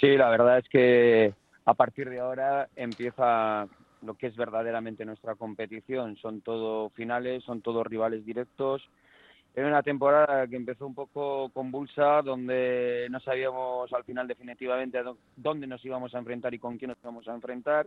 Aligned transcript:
Sí, 0.00 0.16
la 0.16 0.28
verdad 0.28 0.58
es 0.58 0.68
que 0.68 1.32
a 1.64 1.74
partir 1.74 2.10
de 2.10 2.20
ahora 2.20 2.68
empieza 2.76 3.66
lo 4.02 4.14
que 4.14 4.26
es 4.26 4.36
verdaderamente 4.36 5.06
nuestra 5.06 5.34
competición. 5.36 6.16
Son 6.16 6.42
todo 6.42 6.90
finales, 6.90 7.42
son 7.44 7.62
todos 7.62 7.86
rivales 7.86 8.24
directos. 8.24 8.86
Era 9.54 9.68
una 9.68 9.82
temporada 9.82 10.46
que 10.46 10.56
empezó 10.56 10.86
un 10.86 10.94
poco 10.94 11.48
convulsa, 11.48 12.20
donde 12.20 13.06
no 13.10 13.20
sabíamos 13.20 13.90
al 13.94 14.04
final 14.04 14.28
definitivamente 14.28 15.02
dónde 15.34 15.66
nos 15.66 15.82
íbamos 15.82 16.14
a 16.14 16.18
enfrentar 16.18 16.52
y 16.52 16.58
con 16.58 16.76
quién 16.76 16.90
nos 16.90 16.98
íbamos 17.02 17.26
a 17.26 17.34
enfrentar. 17.34 17.86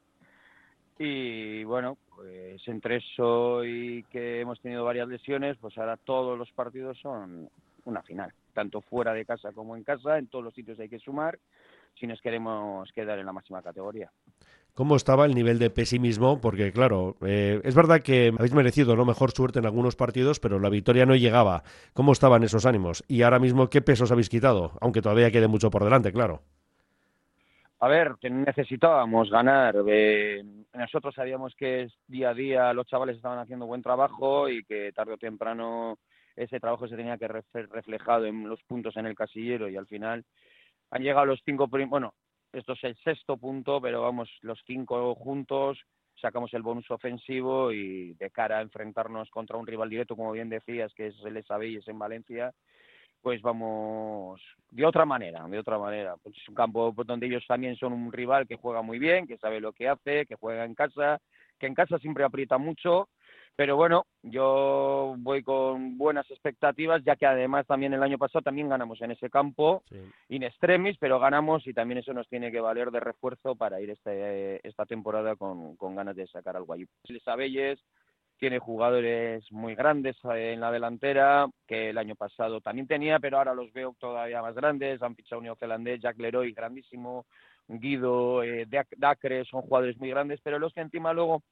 Y 0.98 1.64
bueno, 1.64 1.96
pues 2.16 2.68
entre 2.68 2.98
eso 2.98 3.64
y 3.64 4.04
que 4.12 4.42
hemos 4.42 4.60
tenido 4.62 4.84
varias 4.84 5.08
lesiones, 5.08 5.58
pues 5.62 5.78
ahora 5.78 5.96
todos 5.96 6.38
los 6.38 6.52
partidos 6.52 6.98
son 6.98 7.48
una 7.86 8.02
final, 8.02 8.34
tanto 8.54 8.82
fuera 8.82 9.14
de 9.14 9.26
casa 9.26 9.52
como 9.54 9.78
en 9.78 9.84
casa, 9.84 10.18
en 10.18 10.28
todos 10.28 10.44
los 10.44 10.54
sitios 10.56 10.80
hay 10.80 10.90
que 10.90 11.00
sumar 11.00 11.38
si 12.00 12.08
nos 12.08 12.22
queremos 12.22 12.92
quedar 12.94 13.20
en 13.20 13.26
la 13.26 13.34
máxima 13.34 13.62
categoría. 13.62 14.12
¿Cómo 14.74 14.96
estaba 14.96 15.26
el 15.26 15.36
nivel 15.36 15.60
de 15.60 15.70
pesimismo? 15.70 16.40
Porque, 16.40 16.72
claro, 16.72 17.18
eh, 17.26 17.60
es 17.66 17.76
verdad 17.76 18.02
que 18.02 18.32
habéis 18.38 18.54
merecido 18.54 18.96
no 18.96 19.04
mejor 19.04 19.32
suerte 19.32 19.60
en 19.60 19.66
algunos 19.66 19.98
partidos, 19.98 20.40
pero 20.40 20.58
la 20.60 20.70
victoria 20.70 21.06
no 21.06 21.16
llegaba. 21.16 21.64
¿Cómo 21.94 22.14
estaban 22.14 22.44
esos 22.44 22.66
ánimos? 22.66 23.04
Y 23.08 23.24
ahora 23.24 23.40
mismo, 23.40 23.70
¿qué 23.70 23.82
pesos 23.82 24.12
habéis 24.12 24.30
quitado? 24.30 24.72
Aunque 24.80 25.02
todavía 25.02 25.32
quede 25.32 25.50
mucho 25.50 25.70
por 25.70 25.84
delante, 25.84 26.14
claro. 26.14 26.42
A 27.82 27.88
ver, 27.88 28.16
necesitábamos 28.24 29.30
ganar. 29.30 29.76
Eh, 29.88 30.44
nosotros 30.74 31.16
sabíamos 31.16 31.56
que 31.56 31.88
día 32.08 32.30
a 32.30 32.34
día 32.34 32.74
los 32.74 32.88
chavales 32.88 33.18
estaban 33.18 33.40
haciendo 33.40 33.66
buen 33.66 33.82
trabajo 33.82 34.48
y 34.48 34.64
que 34.64 34.92
tarde 34.94 35.14
o 35.14 35.18
temprano 35.18 35.98
ese 36.36 36.60
trabajo 36.60 36.88
se 36.88 36.96
tenía 36.96 37.18
que 37.18 37.28
ver 37.28 37.44
reflejado 37.70 38.26
en 38.26 38.48
los 38.48 38.62
puntos 38.64 38.96
en 38.96 39.06
el 39.06 39.16
casillero 39.16 39.68
y 39.68 39.76
al 39.76 39.88
final 39.88 40.24
han 40.92 41.04
llegado 41.04 41.26
los 41.26 41.42
cinco, 41.46 41.68
bueno, 41.68 42.14
esto 42.54 42.74
es 42.74 42.84
el 42.84 42.96
sexto 42.98 43.38
punto, 43.38 43.80
pero 43.82 44.02
vamos, 44.02 44.30
los 44.42 44.60
cinco 44.66 45.16
juntos 45.16 45.80
sacamos 46.20 46.54
el 46.54 46.62
bonus 46.62 46.90
ofensivo 46.92 47.72
y 47.72 48.14
de 48.14 48.30
cara 48.30 48.58
a 48.58 48.62
enfrentarnos 48.62 49.30
contra 49.30 49.58
un 49.58 49.68
rival 49.68 49.90
directo, 49.90 50.16
como 50.16 50.32
bien 50.32 50.50
decías, 50.50 50.94
que 50.94 51.08
es 51.08 51.16
el 51.24 51.38
es 51.38 51.88
en 51.88 52.00
Valencia, 52.00 52.52
pues 53.22 53.42
vamos 53.42 54.42
de 54.72 54.86
otra 54.86 55.06
manera, 55.06 55.46
de 55.48 55.60
otra 55.60 55.78
manera. 55.78 56.16
Pues 56.22 56.36
es 56.38 56.48
un 56.50 56.56
campo 56.56 56.94
donde 57.06 57.28
ellos 57.28 57.46
también 57.48 57.76
son 57.76 57.94
un 57.94 58.12
rival 58.12 58.48
que 58.48 58.56
juega 58.56 58.82
muy 58.82 59.00
bien, 59.00 59.28
que 59.28 59.38
sabe 59.38 59.60
lo 59.60 59.74
que 59.74 59.88
hace, 59.88 60.26
que 60.26 60.36
juega 60.36 60.66
en 60.66 60.76
casa, 60.76 61.20
que 61.58 61.68
en 61.68 61.76
casa 61.76 62.00
siempre 62.00 62.24
aprieta 62.24 62.58
mucho, 62.58 63.10
pero 63.60 63.76
bueno, 63.76 64.06
yo 64.24 65.16
voy 65.18 65.44
con 65.44 65.98
buenas 65.98 66.32
expectativas, 66.32 67.04
ya 67.04 67.18
que 67.18 67.26
además 67.26 67.68
también 67.68 67.94
el 67.94 68.02
año 68.02 68.18
pasado 68.18 68.42
también 68.42 68.70
ganamos 68.70 69.02
en 69.02 69.12
ese 69.12 69.30
campo, 69.30 69.84
in 70.30 70.44
extremis, 70.44 70.96
pero 70.98 71.20
ganamos 71.20 71.68
y 71.68 71.74
también 71.74 71.98
eso 71.98 72.14
nos 72.14 72.30
tiene 72.30 72.54
que 72.54 72.62
valer 72.62 72.90
de 72.90 73.02
refuerzo 73.02 73.58
para 73.58 73.82
ir 73.82 73.90
este, 73.90 74.66
esta 74.66 74.86
temporada 74.86 75.36
con, 75.36 75.76
con 75.76 75.94
ganas 75.94 76.16
de 76.16 76.28
sacar 76.28 76.56
algo 76.56 76.72
allí. 76.72 76.88
Abelles 77.26 77.84
tiene 78.38 78.60
jugadores 78.60 79.44
muy 79.52 79.76
grandes 79.76 80.16
eh, 80.34 80.54
en 80.54 80.62
la 80.62 80.72
delantera, 80.72 81.46
que 81.68 81.90
el 81.90 81.98
año 81.98 82.16
pasado 82.16 82.62
también 82.62 82.88
tenía, 82.88 83.20
pero 83.20 83.40
ahora 83.40 83.54
los 83.54 83.74
veo 83.74 83.94
todavía 84.00 84.42
más 84.42 84.56
grandes. 84.56 85.02
Han 85.02 85.18
fichado 85.18 85.40
un 85.40 85.44
neozelandés, 85.44 86.00
Jack 86.00 86.18
Leroy, 86.18 86.54
grandísimo, 86.54 87.26
Guido, 87.68 88.42
eh, 88.42 88.66
Dacre, 88.96 89.44
son 89.44 89.64
jugadores 89.64 89.98
muy 89.98 90.12
grandes, 90.12 90.40
pero 90.42 90.60
los 90.60 90.74
que 90.74 90.80
encima 90.80 91.12
luego 91.12 91.44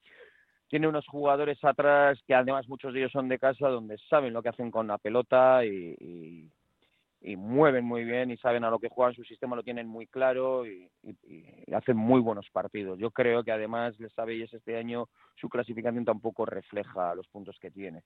tiene 0.68 0.88
unos 0.88 1.06
jugadores 1.08 1.64
atrás 1.64 2.20
que 2.28 2.36
además 2.36 2.68
muchos 2.68 2.94
de 2.94 3.00
ellos 3.00 3.12
son 3.12 3.28
de 3.30 3.40
casa, 3.40 3.70
donde 3.70 3.98
saben 4.10 4.34
lo 4.34 4.42
que 4.42 4.50
hacen 4.50 4.72
con 4.72 4.88
la 4.88 4.98
pelota 4.98 5.66
y, 5.66 6.50
y 7.22 7.36
mueven 7.36 7.84
muy 7.84 8.04
bien 8.04 8.32
y 8.32 8.38
saben 8.38 8.64
a 8.64 8.70
lo 8.70 8.80
que 8.80 8.90
juegan, 8.90 9.14
su 9.14 9.24
sistema 9.24 9.56
lo 9.56 9.64
tienen 9.64 9.88
muy 9.88 10.08
claro 10.08 10.66
y, 10.66 10.90
hacen 11.74 11.98
muy 11.98 12.22
buenos 12.22 12.50
partidos. 12.52 12.98
Yo 13.00 13.12
creo 13.12 13.44
que 13.44 13.52
además 13.52 14.00
Les 14.00 14.14
sabéis 14.14 14.52
este 14.54 14.78
año 14.78 15.09
su 15.36 15.50
clasificación 15.50 16.06
tampoco 16.06 16.46
refleja 16.46 17.16
los 17.16 17.28
puntos 17.28 17.58
que 17.59 17.72
tiene. 17.72 18.04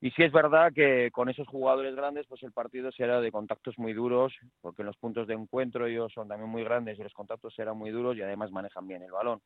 Y 0.00 0.10
sí 0.10 0.22
es 0.22 0.32
verdad 0.32 0.72
que 0.74 1.10
con 1.10 1.30
esos 1.30 1.48
jugadores 1.48 1.96
grandes, 1.96 2.26
pues 2.26 2.42
el 2.42 2.52
partido 2.52 2.92
será 2.92 3.20
de 3.20 3.32
contactos 3.32 3.78
muy 3.78 3.94
duros, 3.94 4.34
porque 4.60 4.84
los 4.84 4.96
puntos 4.98 5.26
de 5.26 5.34
encuentro 5.34 5.86
ellos 5.86 6.12
son 6.12 6.28
también 6.28 6.50
muy 6.50 6.62
grandes 6.64 6.98
y 6.98 7.02
los 7.02 7.14
contactos 7.14 7.54
serán 7.54 7.78
muy 7.78 7.90
duros 7.90 8.16
y 8.16 8.22
además 8.22 8.50
manejan 8.50 8.86
bien 8.86 9.02
el 9.02 9.12
balón 9.12 9.40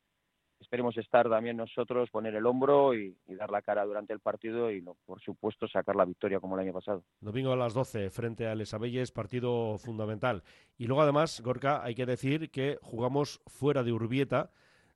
esperemos 0.61 0.97
estar 0.99 1.29
también 1.29 1.57
nosotros, 1.57 2.11
poner 2.11 2.35
el 2.35 2.47
hombro 2.47 2.95
y, 2.95 3.17
dar 3.27 3.51
la 3.51 3.63
cara 3.63 3.85
durante 3.85 4.13
el 4.13 4.21
partido 4.21 4.71
y, 4.71 4.83
por 4.83 5.21
supuesto, 5.21 5.67
sacar 5.67 5.97
la 5.97 6.05
victoria 6.05 6.39
como 6.39 6.55
el 6.55 6.67
año 6.67 6.73
pasado. 6.73 7.03
Domingo 7.21 7.53
a 7.53 7.57
las 7.57 7.75
12 7.75 8.11
frente 8.11 8.47
a 8.47 8.55
Les 8.55 8.75
Abelles, 8.75 9.11
partido 9.11 9.79
fundamental. 9.79 10.43
Y 10.77 10.87
luego, 10.87 11.03
además, 11.03 11.41
Gorka, 11.41 11.83
hay 11.83 11.95
que 11.95 12.07
decir 12.07 12.51
que 12.51 12.79
jugamos 12.83 13.41
fuera 13.47 13.83
de 13.83 13.93
Urbieta, 13.93 14.51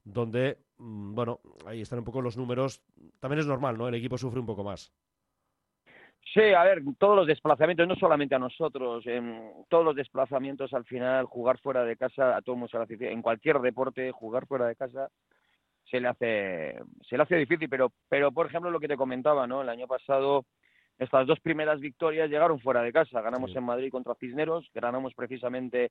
donde, 0.04 0.58
mm, 0.78 1.14
bueno, 1.14 1.40
ahí 1.66 1.80
están 1.80 2.00
un 2.00 2.04
poco 2.04 2.20
los 2.20 2.36
números. 2.36 2.82
También 3.18 3.40
es 3.40 3.46
normal, 3.46 3.78
¿no? 3.78 3.88
El 3.88 3.94
equipo 3.94 4.18
sufre 4.18 4.40
un 4.40 4.46
poco 4.46 4.64
más. 4.64 4.92
Sí, 6.32 6.40
a 6.40 6.64
ver, 6.64 6.82
todos 6.98 7.16
los 7.16 7.26
desplazamientos, 7.26 7.86
no 7.86 7.94
solamente 7.96 8.34
a 8.34 8.38
nosotros, 8.38 9.06
en 9.06 9.50
todos 9.68 9.84
los 9.84 9.94
desplazamientos 9.94 10.72
al 10.72 10.84
final, 10.84 11.26
jugar 11.26 11.58
fuera 11.58 11.84
de 11.84 11.96
casa, 11.96 12.36
a 12.36 12.42
todos 12.42 12.70
en 12.88 13.22
cualquier 13.22 13.60
deporte, 13.60 14.10
jugar 14.10 14.46
fuera 14.46 14.66
de 14.66 14.74
casa 14.74 15.10
se 15.90 16.00
le 16.00 16.08
hace 16.08 16.78
se 17.08 17.16
le 17.16 17.22
hace 17.22 17.36
difícil, 17.36 17.68
pero 17.68 17.92
pero 18.08 18.32
por 18.32 18.46
ejemplo 18.46 18.70
lo 18.70 18.80
que 18.80 18.88
te 18.88 18.96
comentaba, 18.96 19.46
¿no? 19.46 19.62
El 19.62 19.68
año 19.68 19.86
pasado 19.86 20.44
estas 20.98 21.26
dos 21.26 21.40
primeras 21.40 21.80
victorias 21.80 22.30
llegaron 22.30 22.60
fuera 22.60 22.82
de 22.82 22.92
casa, 22.92 23.20
ganamos 23.20 23.54
en 23.56 23.64
Madrid 23.64 23.90
contra 23.90 24.14
Cisneros, 24.14 24.70
ganamos 24.72 25.12
precisamente 25.14 25.90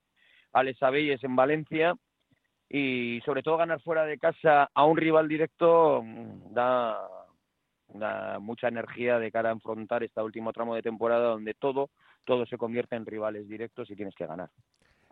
a 0.53 0.63
Les 0.63 0.81
Abelles 0.81 1.23
en 1.23 1.35
Valencia 1.35 1.93
y 2.69 3.21
sobre 3.25 3.43
todo 3.43 3.57
ganar 3.57 3.81
fuera 3.81 4.05
de 4.05 4.17
casa 4.17 4.69
a 4.73 4.85
un 4.85 4.97
rival 4.97 5.27
directo 5.27 6.01
mm, 6.03 6.53
da, 6.53 7.07
da 7.89 8.39
mucha 8.39 8.69
energía 8.69 9.19
de 9.19 9.31
cara 9.31 9.49
a 9.49 9.53
enfrentar 9.53 10.03
este 10.03 10.21
último 10.21 10.53
tramo 10.53 10.73
de 10.75 10.81
temporada 10.81 11.29
donde 11.29 11.53
todo 11.53 11.89
todo 12.23 12.45
se 12.45 12.57
convierte 12.57 12.95
en 12.95 13.05
rivales 13.05 13.47
directos 13.47 13.89
y 13.89 13.95
tienes 13.95 14.15
que 14.15 14.25
ganar. 14.25 14.49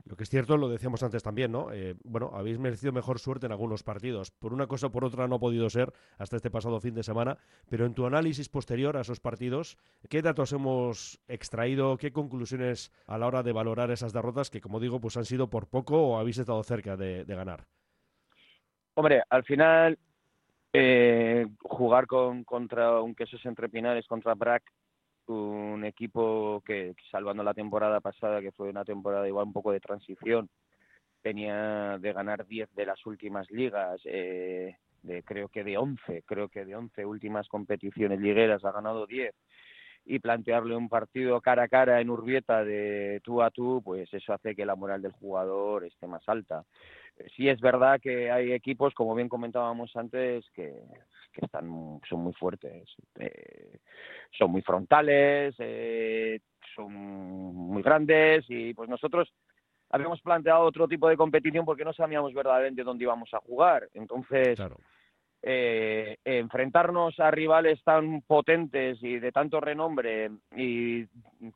Lo 0.06 0.16
que 0.16 0.24
es 0.24 0.30
cierto, 0.30 0.58
lo 0.58 0.70
decíamos 0.70 1.04
antes 1.04 1.24
también, 1.24 1.52
¿no? 1.52 1.72
Eh, 1.72 1.96
bueno, 2.04 2.32
habéis 2.34 2.60
merecido 2.60 2.92
mejor 2.92 3.20
suerte 3.20 3.46
en 3.46 3.52
algunos 3.52 3.84
partidos. 3.84 4.32
Por 4.32 4.54
una 4.54 4.68
cosa 4.68 4.88
o 4.88 4.92
por 4.92 5.06
otra 5.06 5.28
no 5.28 5.36
ha 5.36 5.40
podido 5.40 5.70
ser 5.70 5.94
hasta 6.18 6.38
este 6.38 6.50
pasado 6.50 6.80
fin 6.80 6.96
de 6.96 7.04
semana, 7.04 7.38
pero 7.70 7.86
en 7.86 7.94
tu 7.94 8.06
análisis 8.06 8.50
posterior 8.50 8.98
a 8.98 9.02
esos 9.02 9.20
partidos, 9.20 9.78
¿qué 10.10 10.22
datos 10.22 10.54
hemos 10.54 11.20
extraído? 11.28 11.98
¿Qué 11.98 12.12
conclusiones 12.12 12.92
a 13.06 13.18
la 13.18 13.28
hora 13.28 13.44
de 13.44 13.52
valorar 13.52 13.92
esas 13.92 14.14
derrotas 14.14 14.50
que, 14.50 14.62
como 14.62 14.80
digo, 14.80 15.00
pues 15.00 15.18
han 15.18 15.26
sido 15.26 15.50
por 15.50 15.68
poco 15.68 16.02
o 16.02 16.18
habéis 16.18 16.38
estado 16.38 16.64
cerca 16.64 16.98
de, 16.98 17.24
ganar? 17.26 17.66
Hombre, 18.96 19.24
al 19.30 19.44
final 19.44 19.98
eh, 20.74 21.48
jugar 21.62 22.08
con, 22.08 22.44
contra 22.44 23.00
un 23.02 23.16
Quesos 23.16 23.46
Entre 23.46 23.70
Pinares, 23.70 24.06
contra 24.08 24.34
Brack, 24.34 24.64
un 25.28 25.84
equipo 25.86 26.62
que, 26.66 26.94
salvando 27.10 27.44
la 27.44 27.54
temporada 27.54 28.00
pasada, 28.00 28.42
que 28.42 28.52
fue 28.52 28.70
una 28.70 28.84
temporada 28.84 29.28
igual 29.28 29.48
un 29.48 29.54
poco 29.54 29.72
de 29.72 29.80
transición, 29.80 30.50
tenía 31.22 31.98
de 32.00 32.14
ganar 32.14 32.46
10 32.48 32.74
de 32.74 32.86
las 32.86 33.06
últimas 33.06 33.50
ligas, 33.52 34.02
eh, 34.06 34.76
de 35.04 35.24
creo 35.24 35.50
que 35.50 35.64
de 35.64 35.78
11, 35.78 36.24
creo 36.26 36.50
que 36.50 36.66
de 36.66 36.76
11 36.76 37.06
últimas 37.06 37.48
competiciones 37.48 38.20
ligueras 38.20 38.64
ha 38.66 38.72
ganado 38.72 39.06
10 39.08 39.34
y 40.06 40.20
plantearle 40.20 40.76
un 40.76 40.90
partido 40.90 41.40
cara 41.42 41.64
a 41.64 41.68
cara 41.68 42.02
en 42.02 42.10
Urbieta 42.10 42.64
de 42.64 43.22
tú 43.24 43.42
a 43.42 43.52
tú, 43.52 43.82
pues 43.84 44.12
eso 44.14 44.34
hace 44.34 44.56
que 44.56 44.66
la 44.66 44.76
moral 44.76 45.02
del 45.02 45.12
jugador 45.12 45.86
esté 45.86 46.08
más 46.08 46.28
alta. 46.28 46.64
Sí 47.36 47.50
es 47.50 47.60
verdad 47.60 48.00
que 48.02 48.32
hay 48.32 48.54
equipos, 48.54 48.94
como 48.94 49.16
bien 49.16 49.30
comentábamos 49.30 49.96
antes, 49.96 50.46
que, 50.54 50.74
están 51.34 52.00
son 52.10 52.20
muy 52.20 52.34
fuertes, 52.34 52.90
eh, 53.20 53.80
son 54.38 54.52
muy 54.52 54.62
frontales, 54.62 55.56
eh, 55.60 56.40
son 56.76 56.94
muy 56.94 57.82
grandes 57.82 58.46
y 58.50 58.74
pues 58.74 58.90
nosotros 58.90 59.34
habíamos 59.90 60.22
planteado 60.22 60.62
otro 60.62 60.88
tipo 60.88 61.10
de 61.10 61.18
competición 61.18 61.66
porque 61.66 61.86
no 61.86 61.94
sabíamos 61.94 62.34
verdaderamente 62.34 62.84
dónde 62.84 63.04
íbamos 63.04 63.34
a 63.34 63.40
jugar. 63.40 63.90
Entonces, 63.94 64.60
eh, 65.44 66.18
enfrentarnos 66.24 67.20
a 67.20 67.32
rivales 67.32 67.84
tan 67.84 68.22
potentes 68.22 69.02
y 69.02 69.20
de 69.20 69.32
tanto 69.32 69.60
renombre 69.60 70.30
y 70.56 71.06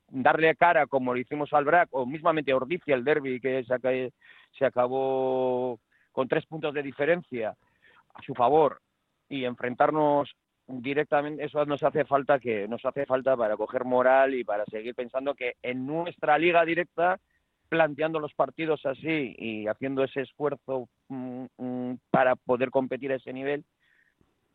darle 0.10 0.56
cara 0.56 0.88
como 0.88 1.14
lo 1.14 1.20
hicimos 1.20 1.54
al 1.54 1.66
BRAC 1.66 1.90
o 1.92 2.06
mismamente 2.06 2.52
a 2.52 2.56
Ordicia, 2.56 2.96
el 2.96 3.04
derby 3.04 3.40
que 3.40 3.64
se, 4.58 4.66
acabó 4.66 5.80
con 6.12 6.28
tres 6.28 6.46
puntos 6.46 6.74
de 6.74 6.84
diferencia 6.84 7.56
a 8.14 8.22
su 8.22 8.34
favor 8.34 8.82
y 9.30 9.46
enfrentarnos 9.46 10.36
directamente 10.68 11.44
eso 11.46 11.64
nos 11.66 11.84
hace 11.84 12.06
falta 12.06 12.40
que 12.40 12.68
nos 12.68 12.84
hace 12.86 13.06
falta 13.06 13.38
para 13.38 13.56
coger 13.56 13.86
moral 13.86 14.34
y 14.34 14.44
para 14.44 14.66
seguir 14.66 14.96
pensando 14.96 15.36
que 15.36 15.54
en 15.62 15.86
nuestra 15.86 16.38
liga 16.38 16.66
directa 16.66 17.20
planteando 17.70 18.20
los 18.20 18.34
partidos 18.34 18.86
así 18.86 19.36
y 19.38 19.68
haciendo 19.68 20.04
ese 20.04 20.22
esfuerzo 20.22 20.88
mm, 21.10 21.46
mm, 21.58 21.98
para 22.10 22.36
poder 22.36 22.72
competir 22.72 23.12
a 23.12 23.16
ese 23.16 23.34
nivel 23.34 23.64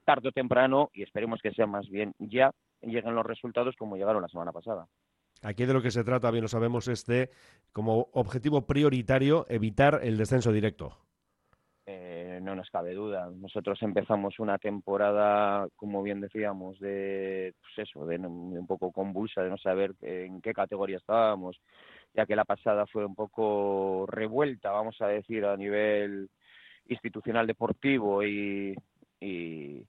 tarde 0.04 0.28
o 0.28 0.32
temprano 0.32 0.90
y 0.92 1.02
esperemos 1.02 1.40
que 1.40 1.52
sea 1.52 1.66
más 1.66 1.88
bien 1.88 2.12
ya 2.18 2.50
lleguen 2.82 3.14
los 3.14 3.26
resultados 3.26 3.76
como 3.76 3.96
llegaron 3.96 4.22
la 4.22 4.28
semana 4.28 4.52
pasada. 4.52 4.86
Aquí 5.42 5.64
de 5.64 5.72
lo 5.72 5.82
que 5.82 5.90
se 5.90 6.04
trata, 6.04 6.30
bien 6.30 6.42
lo 6.42 6.48
sabemos, 6.48 6.86
es 6.88 7.06
de, 7.06 7.30
como 7.72 8.08
objetivo 8.12 8.66
prioritario, 8.66 9.46
evitar 9.48 10.00
el 10.02 10.18
descenso 10.18 10.52
directo. 10.52 10.98
Eh, 11.86 12.40
no 12.42 12.54
nos 12.54 12.68
cabe 12.70 12.94
duda. 12.94 13.30
Nosotros 13.34 13.82
empezamos 13.82 14.38
una 14.38 14.58
temporada, 14.58 15.66
como 15.76 16.02
bien 16.02 16.20
decíamos, 16.20 16.78
de 16.78 17.54
pues 17.60 17.88
eso, 17.88 18.04
de 18.06 18.18
un 18.18 18.66
poco 18.66 18.92
convulsa, 18.92 19.42
de 19.42 19.50
no 19.50 19.56
saber 19.56 19.94
en 20.02 20.42
qué 20.42 20.52
categoría 20.52 20.98
estábamos, 20.98 21.58
ya 22.14 22.26
que 22.26 22.36
la 22.36 22.44
pasada 22.44 22.86
fue 22.86 23.04
un 23.06 23.14
poco 23.14 24.06
revuelta, 24.06 24.70
vamos 24.70 25.00
a 25.00 25.06
decir, 25.06 25.44
a 25.46 25.56
nivel 25.56 26.28
institucional 26.86 27.46
deportivo 27.46 28.22
y, 28.24 28.74
y 29.20 29.86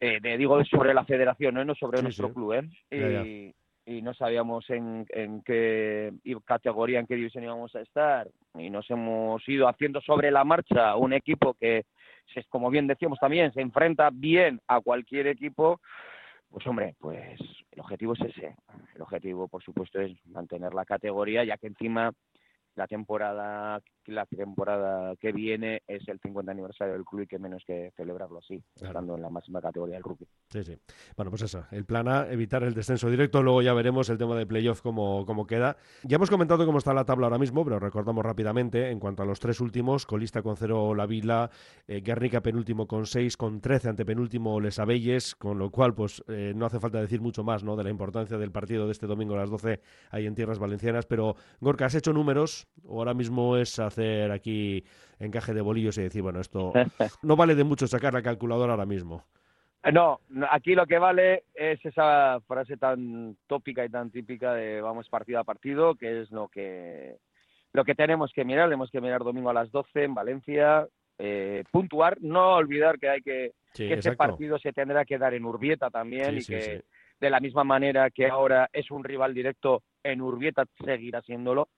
eh, 0.00 0.36
digo 0.36 0.64
sobre 0.64 0.94
la 0.94 1.04
federación, 1.04 1.54
no, 1.54 1.74
sobre 1.74 2.02
nuestro 2.02 2.32
club, 2.32 2.54
¿eh? 2.54 2.68
Y, 2.90 3.54
no 3.86 4.14
sabíamos 4.14 4.68
en, 4.70 5.06
en 5.10 5.42
qué 5.42 6.12
categoría, 6.44 7.00
en 7.00 7.06
qué 7.06 7.16
división 7.16 7.44
íbamos 7.44 7.74
a 7.74 7.80
estar. 7.80 8.28
Y 8.54 8.70
nos 8.70 8.88
hemos 8.90 9.46
ido 9.48 9.68
haciendo 9.68 10.00
sobre 10.00 10.30
la 10.30 10.44
marcha 10.44 10.96
un 10.96 11.12
equipo 11.12 11.54
que, 11.54 11.84
como 12.48 12.70
bien 12.70 12.86
decíamos 12.86 13.18
también, 13.18 13.52
se 13.52 13.60
enfrenta 13.60 14.10
bien 14.12 14.60
a 14.68 14.80
cualquier 14.80 15.26
equipo. 15.26 15.80
Pues 16.50 16.66
hombre, 16.66 16.94
pues 17.00 17.40
el 17.70 17.80
objetivo 17.80 18.12
es 18.12 18.20
ese. 18.20 18.54
El 18.94 19.02
objetivo, 19.02 19.48
por 19.48 19.62
supuesto, 19.62 20.00
es 20.00 20.12
mantener 20.26 20.74
la 20.74 20.84
categoría, 20.84 21.44
ya 21.44 21.56
que 21.56 21.68
encima 21.68 22.12
la 22.74 22.86
temporada 22.86 23.82
la 24.06 24.26
temporada 24.26 25.14
que 25.16 25.32
viene 25.32 25.82
es 25.86 26.06
el 26.08 26.18
50 26.20 26.50
aniversario 26.50 26.94
del 26.94 27.04
club 27.04 27.22
y 27.22 27.26
que 27.26 27.38
menos 27.38 27.62
que 27.66 27.92
celebrarlo 27.96 28.38
así, 28.38 28.62
estando 28.74 29.14
en 29.14 29.22
la 29.22 29.30
máxima 29.30 29.60
categoría 29.60 29.96
del 29.96 30.02
rugby. 30.02 30.26
Sí, 30.50 30.64
sí. 30.64 30.76
Bueno, 31.16 31.30
pues 31.30 31.42
eso, 31.42 31.64
el 31.70 31.84
plan 31.84 32.08
A, 32.08 32.28
evitar 32.30 32.62
el 32.62 32.74
descenso 32.74 33.10
directo, 33.10 33.42
luego 33.42 33.62
ya 33.62 33.72
veremos 33.74 34.08
el 34.10 34.18
tema 34.18 34.36
de 34.36 34.46
playoff 34.46 34.82
cómo, 34.82 35.24
cómo 35.26 35.46
queda. 35.46 35.76
Ya 36.02 36.16
hemos 36.16 36.30
comentado 36.30 36.66
cómo 36.66 36.78
está 36.78 36.92
la 36.92 37.04
tabla 37.04 37.26
ahora 37.26 37.38
mismo, 37.38 37.64
pero 37.64 37.78
recordamos 37.78 38.24
rápidamente, 38.24 38.90
en 38.90 38.98
cuanto 38.98 39.22
a 39.22 39.26
los 39.26 39.40
tres 39.40 39.60
últimos, 39.60 40.06
colista 40.06 40.42
con 40.42 40.56
cero 40.56 40.94
La 40.94 41.06
Vila, 41.06 41.50
eh, 41.86 42.00
Guernica 42.00 42.40
penúltimo 42.40 42.86
con 42.86 43.06
seis, 43.06 43.36
con 43.36 43.60
trece 43.60 43.88
ante 43.88 44.04
penúltimo 44.04 44.60
Les 44.60 44.78
Abelles, 44.78 45.34
con 45.36 45.58
lo 45.58 45.70
cual 45.70 45.94
pues 45.94 46.22
eh, 46.28 46.52
no 46.56 46.66
hace 46.66 46.80
falta 46.80 47.00
decir 47.00 47.20
mucho 47.20 47.44
más 47.44 47.62
¿no? 47.62 47.76
de 47.76 47.84
la 47.84 47.90
importancia 47.90 48.36
del 48.36 48.50
partido 48.50 48.86
de 48.86 48.92
este 48.92 49.06
domingo 49.06 49.34
a 49.34 49.38
las 49.38 49.50
12 49.50 49.80
ahí 50.10 50.26
en 50.26 50.34
tierras 50.34 50.58
valencianas, 50.58 51.06
pero 51.06 51.36
Gorka, 51.60 51.86
¿has 51.86 51.94
hecho 51.94 52.12
números? 52.12 52.61
¿O 52.84 52.98
ahora 52.98 53.14
mismo 53.14 53.56
es 53.56 53.78
hacer 53.78 54.30
aquí 54.30 54.84
encaje 55.18 55.54
de 55.54 55.60
bolillos 55.60 55.98
y 55.98 56.02
decir, 56.02 56.22
bueno, 56.22 56.40
esto 56.40 56.72
no 57.22 57.36
vale 57.36 57.54
de 57.54 57.64
mucho 57.64 57.86
sacar 57.86 58.14
la 58.14 58.22
calculadora 58.22 58.72
ahora 58.72 58.86
mismo. 58.86 59.24
No, 59.92 60.20
aquí 60.50 60.74
lo 60.74 60.86
que 60.86 60.98
vale 60.98 61.44
es 61.54 61.84
esa 61.84 62.38
frase 62.46 62.76
tan 62.76 63.36
tópica 63.48 63.84
y 63.84 63.88
tan 63.88 64.10
típica 64.10 64.54
de 64.54 64.80
vamos 64.80 65.08
partido 65.08 65.40
a 65.40 65.44
partido, 65.44 65.96
que 65.96 66.20
es 66.20 66.30
lo 66.30 66.48
que 66.48 67.16
lo 67.72 67.84
que 67.84 67.94
tenemos 67.94 68.32
que 68.32 68.44
mirar. 68.44 68.68
Tenemos 68.68 68.90
que 68.90 69.00
mirar 69.00 69.24
domingo 69.24 69.50
a 69.50 69.54
las 69.54 69.72
12 69.72 70.04
en 70.04 70.14
Valencia, 70.14 70.86
eh, 71.18 71.64
puntuar, 71.72 72.18
no 72.20 72.54
olvidar 72.54 72.98
que 72.98 73.08
hay 73.08 73.22
que 73.22 73.52
que 73.74 73.94
ese 73.94 74.12
partido 74.12 74.58
se 74.58 74.72
tendrá 74.72 75.04
que 75.04 75.18
dar 75.18 75.34
en 75.34 75.44
Urbieta 75.44 75.90
también 75.90 76.38
y 76.38 76.44
que 76.44 76.84
de 77.20 77.30
la 77.30 77.40
misma 77.40 77.64
manera 77.64 78.10
que 78.10 78.26
ahora 78.26 78.68
es 78.72 78.90
un 78.90 79.02
rival 79.02 79.32
directo 79.32 79.82
en 80.02 80.20
Urbieta 80.20 80.64
seguirá 80.84 81.22
siéndolo 81.22 81.68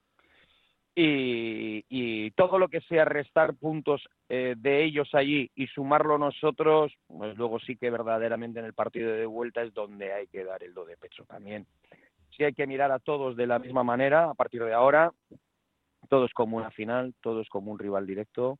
y, 0.96 2.30
todo 2.32 2.58
lo 2.58 2.68
que 2.68 2.80
sea 2.82 3.04
restar 3.04 3.54
puntos 3.54 4.02
eh, 4.28 4.54
de 4.56 4.84
ellos 4.84 5.08
allí 5.12 5.50
y 5.54 5.66
sumarlo 5.68 6.18
nosotros, 6.18 6.92
pues 7.06 7.36
luego 7.36 7.58
sí 7.60 7.76
que 7.76 7.90
verdaderamente 7.90 8.58
en 8.60 8.66
el 8.66 8.74
partido 8.74 9.12
de 9.12 9.26
vuelta 9.26 9.62
es 9.62 9.72
donde 9.72 10.12
hay 10.12 10.26
que 10.26 10.44
dar 10.44 10.62
el 10.62 10.74
do 10.74 10.84
de 10.84 10.96
pecho 10.96 11.24
también. 11.24 11.66
Sí 12.36 12.44
hay 12.44 12.52
que 12.52 12.66
mirar 12.66 12.90
a 12.90 12.98
todos 12.98 13.36
de 13.36 13.46
la 13.46 13.58
misma 13.58 13.84
manera 13.84 14.30
a 14.30 14.34
partir 14.34 14.64
de 14.64 14.72
ahora, 14.72 15.12
todos 16.08 16.32
como 16.32 16.56
una 16.56 16.70
final, 16.70 17.14
todos 17.20 17.48
como 17.48 17.70
un 17.70 17.78
rival 17.78 18.06
directo 18.06 18.58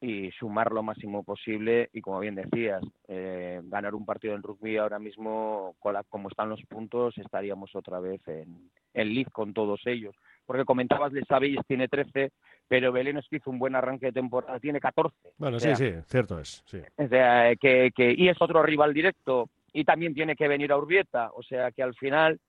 y 0.00 0.30
sumar 0.30 0.72
lo 0.72 0.82
máximo 0.82 1.24
posible 1.24 1.90
y 1.92 2.00
como 2.00 2.20
bien 2.20 2.36
decías, 2.36 2.82
eh, 3.08 3.60
ganar 3.64 3.94
un 3.94 4.06
partido 4.06 4.34
en 4.34 4.42
rugby 4.42 4.76
ahora 4.76 4.98
mismo, 4.98 5.74
como 6.08 6.28
están 6.28 6.48
los 6.48 6.62
puntos, 6.62 7.18
estaríamos 7.18 7.74
otra 7.74 7.98
vez 7.98 8.20
en, 8.28 8.70
en 8.94 9.14
lead 9.14 9.26
con 9.26 9.52
todos 9.52 9.80
ellos 9.86 10.14
porque 10.48 10.64
comentabas, 10.64 11.12
Les 11.12 11.30
Avilles 11.30 11.60
tiene 11.68 11.88
13, 11.88 12.32
pero 12.66 12.90
Belén 12.90 13.20
que 13.28 13.36
hizo 13.36 13.50
un 13.50 13.58
buen 13.58 13.76
arranque 13.76 14.06
de 14.06 14.12
temporada, 14.12 14.58
tiene 14.58 14.80
14. 14.80 15.14
Bueno, 15.36 15.60
sí, 15.60 15.76
sí, 15.76 15.92
cierto 16.06 16.40
es. 16.40 16.62
Sí. 16.64 16.80
O 16.96 17.06
sea, 17.06 17.54
que, 17.56 17.90
que, 17.94 18.14
y 18.16 18.30
es 18.30 18.36
otro 18.40 18.62
rival 18.62 18.94
directo, 18.94 19.50
y 19.74 19.84
también 19.84 20.14
tiene 20.14 20.36
que 20.36 20.48
venir 20.48 20.72
a 20.72 20.78
Urbieta, 20.78 21.32
o 21.34 21.42
sea 21.42 21.70
que 21.70 21.82
al 21.82 21.94
final, 21.96 22.40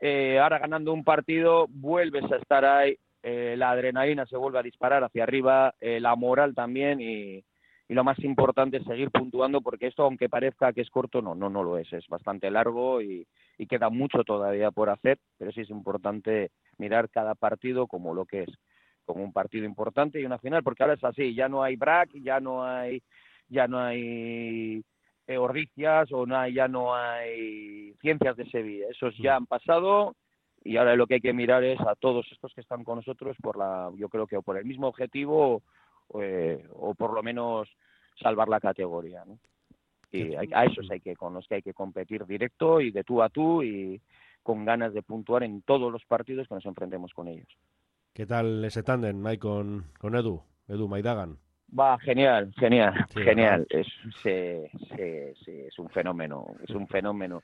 eh, 0.00 0.38
ahora 0.38 0.58
ganando 0.58 0.94
un 0.94 1.04
partido, 1.04 1.66
vuelves 1.68 2.24
a 2.32 2.36
estar 2.36 2.64
ahí, 2.64 2.96
eh, 3.22 3.56
la 3.58 3.72
adrenalina 3.72 4.24
se 4.24 4.38
vuelve 4.38 4.60
a 4.60 4.62
disparar 4.62 5.04
hacia 5.04 5.24
arriba, 5.24 5.74
eh, 5.82 6.00
la 6.00 6.16
moral 6.16 6.54
también, 6.54 7.02
y, 7.02 7.44
y 7.88 7.94
lo 7.94 8.04
más 8.04 8.18
importante 8.20 8.78
es 8.78 8.84
seguir 8.84 9.10
puntuando 9.10 9.60
porque 9.60 9.86
esto 9.86 10.04
aunque 10.04 10.28
parezca 10.28 10.72
que 10.72 10.80
es 10.80 10.90
corto 10.90 11.20
no 11.20 11.34
no 11.34 11.50
no 11.50 11.62
lo 11.62 11.78
es. 11.78 11.92
Es 11.92 12.06
bastante 12.08 12.50
largo 12.50 13.02
y, 13.02 13.26
queda 13.68 13.88
mucho 13.88 14.24
todavía 14.24 14.70
por 14.70 14.90
hacer 14.90 15.18
pero 15.38 15.52
sí 15.52 15.62
es 15.62 15.70
importante 15.70 16.50
mirar 16.78 17.08
cada 17.08 17.34
partido 17.34 17.86
como 17.86 18.14
lo 18.14 18.26
que 18.26 18.42
es 18.42 18.50
como 19.04 19.22
un 19.22 19.32
partido 19.32 19.64
importante 19.64 20.20
y 20.20 20.24
una 20.24 20.38
final 20.38 20.62
porque 20.62 20.82
ahora 20.82 20.94
es 20.94 21.04
así 21.04 21.34
ya 21.34 21.48
no 21.48 21.62
hay 21.62 21.76
brack 21.76 22.10
ya 22.14 22.40
no 22.40 22.64
hay 22.64 23.02
ya 23.48 23.66
no 23.66 23.78
hay 23.78 24.82
eh, 25.26 25.38
ordicias 25.38 26.12
o 26.12 26.26
no 26.26 26.36
hay, 26.36 26.52
ya 26.52 26.68
no 26.68 26.94
hay 26.94 27.94
ciencias 28.02 28.36
de 28.36 28.44
Sevilla. 28.50 28.88
Esos 28.90 29.16
ya 29.16 29.36
han 29.36 29.46
pasado 29.46 30.14
y 30.62 30.76
ahora 30.76 30.96
lo 30.96 31.06
que 31.06 31.14
hay 31.14 31.20
que 31.20 31.32
mirar 31.32 31.64
es 31.64 31.80
a 31.80 31.94
todos 31.94 32.26
estos 32.30 32.52
que 32.54 32.60
están 32.60 32.84
con 32.84 32.96
nosotros 32.96 33.36
por 33.40 33.56
la 33.56 33.90
yo 33.96 34.08
creo 34.08 34.26
que 34.26 34.40
por 34.40 34.58
el 34.58 34.64
mismo 34.64 34.88
objetivo 34.88 35.62
eh, 36.20 36.66
o 36.72 36.94
por 36.94 37.12
lo 37.14 37.22
menos 37.22 37.68
salvar 38.20 38.48
la 38.48 38.60
categoría. 38.60 39.24
Y 40.12 40.34
a 40.34 40.64
esos 40.64 40.88
hay 40.90 41.00
que, 41.00 41.16
con 41.16 41.34
los 41.34 41.46
que 41.48 41.56
hay 41.56 41.62
que 41.62 41.74
competir 41.74 42.24
directo 42.24 42.80
y 42.80 42.92
de 42.92 43.02
tú 43.02 43.22
a 43.22 43.28
tú 43.28 43.62
y 43.62 44.00
con 44.42 44.64
ganas 44.64 44.94
de 44.94 45.02
puntuar 45.02 45.42
en 45.42 45.62
todos 45.62 45.90
los 45.90 46.04
partidos 46.04 46.46
que 46.46 46.54
nos 46.54 46.66
enfrentemos 46.66 47.12
con 47.12 47.28
ellos. 47.28 47.48
¿Qué 48.12 48.26
tal 48.26 48.64
ese 48.64 48.84
tándem, 48.84 49.20
Mike, 49.20 49.40
con, 49.40 49.86
con 49.98 50.14
Edu, 50.14 50.40
Edu 50.68 50.86
Maidagan? 50.86 51.38
Va, 51.76 51.98
genial, 51.98 52.54
genial, 52.56 52.94
genial. 53.12 53.66
Es, 53.68 53.88
es 54.24 55.78
un 55.78 55.88
fenómeno, 55.88 56.54
es 56.62 56.70
un 56.70 56.86
fenómeno. 56.86 57.42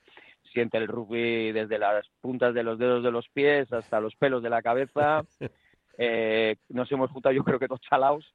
Siente 0.53 0.79
el 0.79 0.87
rugby 0.87 1.51
desde 1.51 1.79
las 1.79 2.07
puntas 2.21 2.55
de 2.55 2.63
los 2.63 2.79
dedos 2.79 3.03
de 3.03 3.11
los 3.11 3.29
pies 3.31 3.73
hasta 3.73 4.01
los 4.01 4.15
pelos 4.15 4.43
de 4.43 4.51
la 4.51 4.63
cabeza. 4.63 5.23
Eh, 5.99 6.57
nos 6.69 6.91
hemos 6.93 7.11
juntado 7.11 7.35
yo 7.35 7.45
creo 7.45 7.59
que 7.59 7.67
dos 7.67 7.81
chalaos. 7.81 8.33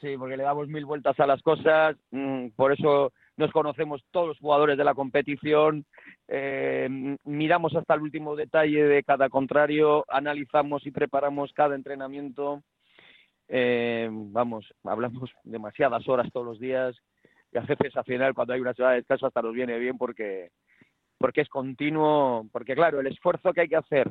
Sí, 0.00 0.16
porque 0.18 0.36
le 0.36 0.42
damos 0.42 0.68
mil 0.68 0.84
vueltas 0.84 1.18
a 1.20 1.26
las 1.26 1.42
cosas, 1.42 1.96
mm, 2.10 2.48
por 2.56 2.72
eso 2.72 3.12
nos 3.36 3.50
conocemos 3.50 4.02
todos 4.10 4.28
los 4.28 4.38
jugadores 4.38 4.76
de 4.76 4.84
la 4.84 4.94
competición, 4.94 5.86
eh, 6.28 7.16
miramos 7.24 7.74
hasta 7.74 7.94
el 7.94 8.02
último 8.02 8.36
detalle 8.36 8.84
de 8.84 9.02
cada 9.02 9.28
contrario, 9.30 10.04
analizamos 10.08 10.86
y 10.86 10.90
preparamos 10.90 11.52
cada 11.54 11.74
entrenamiento. 11.74 12.62
Eh, 13.48 14.08
vamos, 14.10 14.66
hablamos 14.84 15.30
demasiadas 15.44 16.06
horas 16.08 16.30
todos 16.32 16.46
los 16.46 16.60
días 16.60 16.94
y 17.52 17.58
a 17.58 17.62
veces 17.62 17.96
al 17.96 18.04
final 18.04 18.34
cuando 18.34 18.52
hay 18.54 18.60
una 18.60 18.74
semana 18.74 18.92
de 18.92 19.00
descanso 19.00 19.26
hasta 19.26 19.42
nos 19.42 19.54
viene 19.54 19.78
bien 19.78 19.98
porque 19.98 20.50
porque 21.18 21.42
es 21.42 21.48
continuo, 21.48 22.46
porque 22.52 22.74
claro, 22.74 23.00
el 23.00 23.06
esfuerzo 23.06 23.52
que 23.52 23.62
hay 23.62 23.68
que 23.68 23.76
hacer 23.76 24.08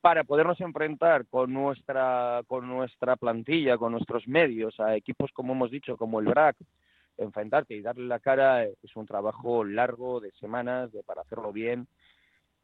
para 0.00 0.24
podernos 0.24 0.60
enfrentar 0.60 1.26
con 1.26 1.52
nuestra, 1.52 2.42
con 2.46 2.68
nuestra 2.68 3.16
plantilla, 3.16 3.76
con 3.76 3.92
nuestros 3.92 4.26
medios, 4.26 4.78
a 4.80 4.96
equipos, 4.96 5.30
como 5.32 5.52
hemos 5.52 5.70
dicho, 5.70 5.96
como 5.96 6.20
el 6.20 6.26
BRAC, 6.26 6.56
enfrentarte 7.18 7.74
y 7.74 7.82
darle 7.82 8.06
la 8.06 8.18
cara 8.18 8.64
es 8.64 8.96
un 8.96 9.06
trabajo 9.06 9.62
largo, 9.62 10.20
de 10.20 10.30
semanas, 10.32 10.90
de 10.92 11.02
para 11.02 11.20
hacerlo 11.20 11.52
bien, 11.52 11.86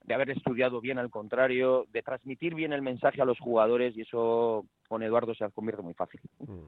de 0.05 0.15
haber 0.15 0.31
estudiado 0.31 0.81
bien 0.81 0.99
al 0.99 1.11
contrario, 1.11 1.87
de 1.93 2.03
transmitir 2.03 2.55
bien 2.55 2.73
el 2.73 2.81
mensaje 2.81 3.21
a 3.21 3.27
los 3.27 3.39
jugadores 3.39 3.97
y 3.97 4.03
eso 4.03 4.65
con 4.89 5.03
Eduardo 5.03 5.35
se 5.35 5.51
convierte 5.51 5.83
muy 5.83 5.95
fácil. 5.95 6.21
Mm. 6.39 6.67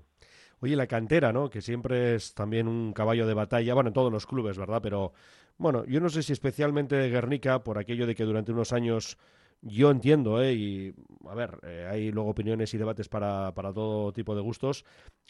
Oye, 0.60 0.74
la 0.74 0.88
cantera, 0.88 1.32
¿no? 1.32 1.48
Que 1.48 1.62
siempre 1.62 2.16
es 2.16 2.34
también 2.34 2.66
un 2.66 2.92
caballo 2.92 3.26
de 3.26 3.34
batalla, 3.34 3.74
bueno, 3.74 3.88
en 3.88 3.94
todos 3.94 4.12
los 4.12 4.26
clubes, 4.26 4.58
¿verdad? 4.58 4.80
Pero, 4.82 5.12
bueno, 5.56 5.84
yo 5.84 6.00
no 6.00 6.08
sé 6.08 6.24
si 6.24 6.32
especialmente 6.32 7.08
Guernica, 7.08 7.62
por 7.62 7.78
aquello 7.78 8.08
de 8.08 8.16
que 8.16 8.24
durante 8.24 8.50
unos 8.50 8.72
años 8.72 9.18
yo 9.60 9.90
entiendo, 9.90 10.42
¿eh? 10.42 10.54
y 10.54 10.94
a 11.28 11.34
ver, 11.34 11.58
eh, 11.62 11.86
hay 11.90 12.10
luego 12.10 12.30
opiniones 12.30 12.72
y 12.74 12.78
debates 12.78 13.08
para, 13.08 13.52
para, 13.54 13.72
todo 13.72 14.12
tipo 14.12 14.34
de 14.34 14.42
gustos. 14.42 14.84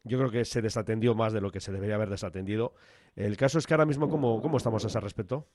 Yo 0.04 0.18
creo 0.18 0.30
que 0.30 0.44
se 0.44 0.62
desatendió 0.62 1.14
más 1.14 1.32
de 1.32 1.40
lo 1.40 1.50
que 1.50 1.60
se 1.60 1.72
debería 1.72 1.94
haber 1.94 2.10
desatendido. 2.10 2.74
El 3.16 3.36
caso 3.36 3.58
es 3.58 3.66
que 3.66 3.74
ahora 3.74 3.86
mismo, 3.86 4.08
¿cómo, 4.08 4.40
cómo 4.40 4.58
estamos 4.58 4.84
a 4.84 4.88
ese 4.88 5.00
respecto? 5.00 5.46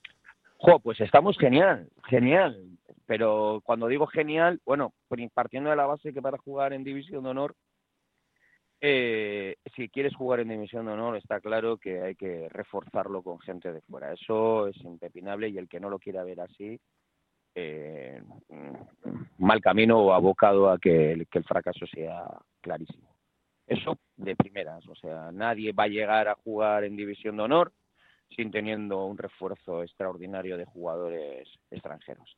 Jo, 0.58 0.80
pues 0.80 1.00
estamos 1.00 1.38
genial, 1.38 1.88
genial. 2.08 2.78
Pero 3.06 3.60
cuando 3.64 3.86
digo 3.86 4.06
genial, 4.06 4.60
bueno, 4.64 4.94
partiendo 5.34 5.70
de 5.70 5.76
la 5.76 5.86
base 5.86 6.12
que 6.12 6.22
para 6.22 6.38
jugar 6.38 6.72
en 6.72 6.84
División 6.84 7.24
de 7.24 7.30
Honor, 7.30 7.54
eh, 8.80 9.56
si 9.76 9.88
quieres 9.88 10.14
jugar 10.14 10.40
en 10.40 10.48
División 10.48 10.86
de 10.86 10.92
Honor, 10.92 11.16
está 11.16 11.40
claro 11.40 11.76
que 11.76 12.00
hay 12.00 12.14
que 12.14 12.48
reforzarlo 12.48 13.22
con 13.22 13.40
gente 13.40 13.72
de 13.72 13.82
fuera. 13.82 14.12
Eso 14.12 14.68
es 14.68 14.76
impepinable 14.82 15.48
y 15.48 15.58
el 15.58 15.68
que 15.68 15.80
no 15.80 15.90
lo 15.90 15.98
quiera 15.98 16.24
ver 16.24 16.40
así, 16.40 16.80
eh, 17.54 18.22
mal 19.38 19.60
camino 19.60 19.98
o 19.98 20.12
abocado 20.12 20.70
a 20.70 20.78
que 20.78 21.12
el, 21.12 21.26
fracaso 21.44 21.86
sea 21.86 22.24
clarísimo. 22.60 23.14
Eso 23.66 23.98
de 24.16 24.36
primeras, 24.36 24.86
o 24.88 24.94
sea, 24.94 25.30
nadie 25.32 25.72
va 25.72 25.84
a 25.84 25.88
llegar 25.88 26.28
a 26.28 26.34
jugar 26.34 26.84
en 26.84 26.96
división 26.96 27.36
de 27.36 27.44
honor 27.44 27.72
sin 28.30 28.50
teniendo 28.50 29.04
un 29.04 29.16
refuerzo 29.16 29.82
extraordinario 29.82 30.56
de 30.56 30.64
jugadores 30.64 31.48
extranjeros. 31.70 32.36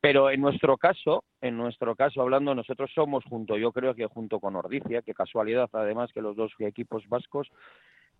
Pero 0.00 0.30
en 0.30 0.40
nuestro 0.40 0.76
caso, 0.78 1.24
en 1.40 1.56
nuestro 1.56 1.94
caso 1.94 2.22
hablando, 2.22 2.54
nosotros 2.54 2.90
somos 2.94 3.24
junto, 3.24 3.56
yo 3.56 3.72
creo 3.72 3.94
que 3.94 4.06
junto 4.06 4.40
con 4.40 4.56
Ordicia, 4.56 5.02
que 5.02 5.14
casualidad 5.14 5.68
además 5.72 6.10
que 6.12 6.22
los 6.22 6.36
dos 6.36 6.52
equipos 6.58 7.06
vascos 7.08 7.48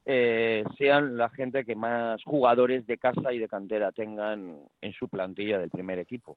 eh, 0.04 0.64
sean 0.78 1.16
la 1.16 1.28
gente 1.30 1.64
que 1.64 1.74
más 1.74 2.22
jugadores 2.24 2.86
de 2.86 2.98
casa 2.98 3.32
y 3.32 3.38
de 3.38 3.48
cantera 3.48 3.92
tengan 3.92 4.58
en 4.80 4.92
su 4.92 5.08
plantilla 5.08 5.58
del 5.58 5.70
primer 5.70 5.98
equipo. 5.98 6.36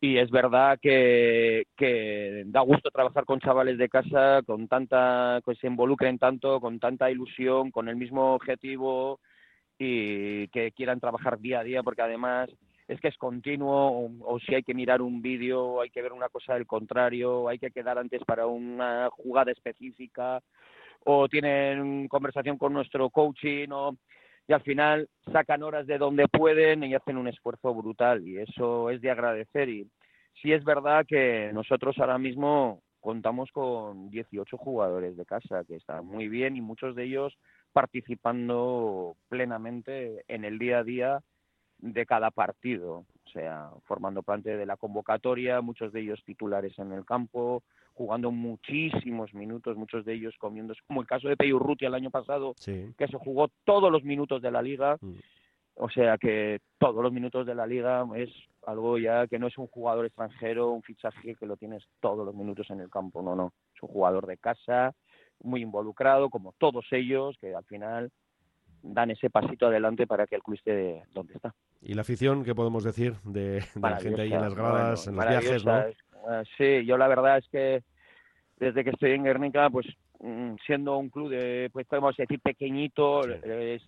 Y 0.00 0.18
es 0.18 0.30
verdad 0.32 0.78
que, 0.82 1.64
que 1.76 2.42
da 2.46 2.60
gusto 2.60 2.90
trabajar 2.90 3.24
con 3.24 3.38
chavales 3.38 3.78
de 3.78 3.88
casa, 3.88 4.42
con 4.44 4.66
tanta, 4.66 5.40
que 5.46 5.54
se 5.54 5.68
involucren 5.68 6.18
tanto, 6.18 6.60
con 6.60 6.80
tanta 6.80 7.08
ilusión, 7.08 7.70
con 7.70 7.88
el 7.88 7.94
mismo 7.94 8.34
objetivo 8.34 9.20
y 9.78 10.48
que 10.48 10.72
quieran 10.72 10.98
trabajar 10.98 11.38
día 11.38 11.60
a 11.60 11.64
día, 11.64 11.82
porque 11.84 12.02
además 12.02 12.50
es 12.88 13.00
que 13.00 13.08
es 13.08 13.16
continuo, 13.16 14.10
o, 14.20 14.38
si 14.40 14.54
hay 14.54 14.62
que 14.62 14.74
mirar 14.74 15.02
un 15.02 15.22
vídeo, 15.22 15.80
hay 15.80 15.90
que 15.90 16.02
ver 16.02 16.12
una 16.12 16.28
cosa 16.28 16.54
del 16.54 16.66
contrario, 16.66 17.48
hay 17.48 17.58
que 17.58 17.70
quedar 17.70 17.98
antes 17.98 18.22
para 18.24 18.46
una 18.46 19.08
jugada 19.10 19.52
específica, 19.52 20.40
o 21.04 21.28
tienen 21.28 22.08
conversación 22.08 22.58
con 22.58 22.72
nuestro 22.72 23.10
coaching, 23.10 23.68
o, 23.70 23.96
y 24.46 24.52
al 24.52 24.62
final 24.62 25.08
sacan 25.32 25.62
horas 25.62 25.86
de 25.86 25.98
donde 25.98 26.28
pueden 26.28 26.84
y 26.84 26.94
hacen 26.94 27.16
un 27.16 27.28
esfuerzo 27.28 27.74
brutal, 27.74 28.26
y 28.26 28.38
eso 28.38 28.90
es 28.90 29.00
de 29.00 29.10
agradecer. 29.10 29.68
Y 29.68 29.88
sí 30.40 30.52
es 30.52 30.64
verdad 30.64 31.04
que 31.06 31.50
nosotros 31.52 31.96
ahora 31.98 32.18
mismo 32.18 32.82
contamos 33.00 33.50
con 33.50 34.10
18 34.10 34.56
jugadores 34.56 35.16
de 35.16 35.26
casa, 35.26 35.64
que 35.64 35.76
están 35.76 36.06
muy 36.06 36.28
bien 36.28 36.56
y 36.56 36.60
muchos 36.60 36.94
de 36.94 37.04
ellos 37.04 37.36
participando 37.72 39.16
plenamente 39.28 40.24
en 40.28 40.44
el 40.44 40.58
día 40.58 40.78
a 40.78 40.84
día 40.84 41.20
de 41.78 42.06
cada 42.06 42.30
partido, 42.30 43.04
o 43.24 43.30
sea, 43.32 43.70
formando 43.86 44.22
parte 44.22 44.56
de 44.56 44.66
la 44.66 44.76
convocatoria, 44.76 45.60
muchos 45.60 45.92
de 45.92 46.00
ellos 46.00 46.22
titulares 46.24 46.78
en 46.78 46.92
el 46.92 47.04
campo, 47.04 47.64
jugando 47.94 48.30
muchísimos 48.30 49.32
minutos, 49.34 49.76
muchos 49.76 50.04
de 50.04 50.14
ellos 50.14 50.34
comiendo, 50.38 50.74
como 50.86 51.00
el 51.00 51.06
caso 51.06 51.28
de 51.28 51.36
Peyurruti 51.36 51.84
el 51.84 51.94
año 51.94 52.10
pasado, 52.10 52.54
que 52.64 53.08
se 53.08 53.18
jugó 53.18 53.48
todos 53.64 53.90
los 53.90 54.04
minutos 54.04 54.42
de 54.42 54.50
la 54.50 54.62
liga, 54.62 54.96
mm. 55.00 55.12
o 55.76 55.90
sea 55.90 56.18
que 56.18 56.60
todos 56.78 57.02
los 57.02 57.12
minutos 57.12 57.46
de 57.46 57.54
la 57.54 57.66
liga 57.66 58.04
es 58.16 58.30
algo 58.66 58.98
ya 58.98 59.26
que 59.26 59.38
no 59.38 59.46
es 59.46 59.58
un 59.58 59.66
jugador 59.66 60.06
extranjero, 60.06 60.70
un 60.70 60.82
fichaje 60.82 61.34
que 61.34 61.46
lo 61.46 61.56
tienes 61.56 61.84
todos 62.00 62.24
los 62.24 62.34
minutos 62.34 62.70
en 62.70 62.80
el 62.80 62.90
campo, 62.90 63.22
no, 63.22 63.34
no, 63.36 63.52
es 63.74 63.82
un 63.82 63.88
jugador 63.88 64.26
de 64.26 64.38
casa, 64.38 64.92
muy 65.42 65.62
involucrado, 65.62 66.30
como 66.30 66.54
todos 66.58 66.86
ellos, 66.92 67.36
que 67.40 67.54
al 67.54 67.64
final 67.64 68.10
dan 68.82 69.10
ese 69.10 69.30
pasito 69.30 69.66
adelante 69.66 70.06
para 70.06 70.26
que 70.26 70.36
el 70.36 70.42
club 70.42 70.56
esté 70.56 71.02
donde 71.12 71.34
está. 71.34 71.54
¿Y 71.80 71.94
la 71.94 72.02
afición, 72.02 72.44
qué 72.44 72.54
podemos 72.54 72.84
decir 72.84 73.14
de, 73.24 73.64
la 73.80 73.96
gente 73.96 74.22
ahí 74.22 74.32
en 74.32 74.40
las 74.40 74.54
gradas, 74.54 75.06
en 75.06 75.16
los 75.16 75.26
viajes? 75.26 75.64
¿no? 75.64 75.84
Eh, 76.30 76.42
sí, 76.56 76.86
yo 76.86 76.96
la 76.96 77.08
verdad 77.08 77.38
es 77.38 77.48
que 77.48 77.82
desde 78.58 78.84
que 78.84 78.90
estoy 78.90 79.12
en 79.12 79.24
Guernica, 79.24 79.68
pues 79.70 79.86
mm, 80.20 80.54
siendo 80.66 80.96
un 80.96 81.10
club 81.10 81.30
de, 81.30 81.68
pues 81.72 81.86
podemos 81.86 82.16
decir, 82.16 82.40
pequeñito, 82.40 83.22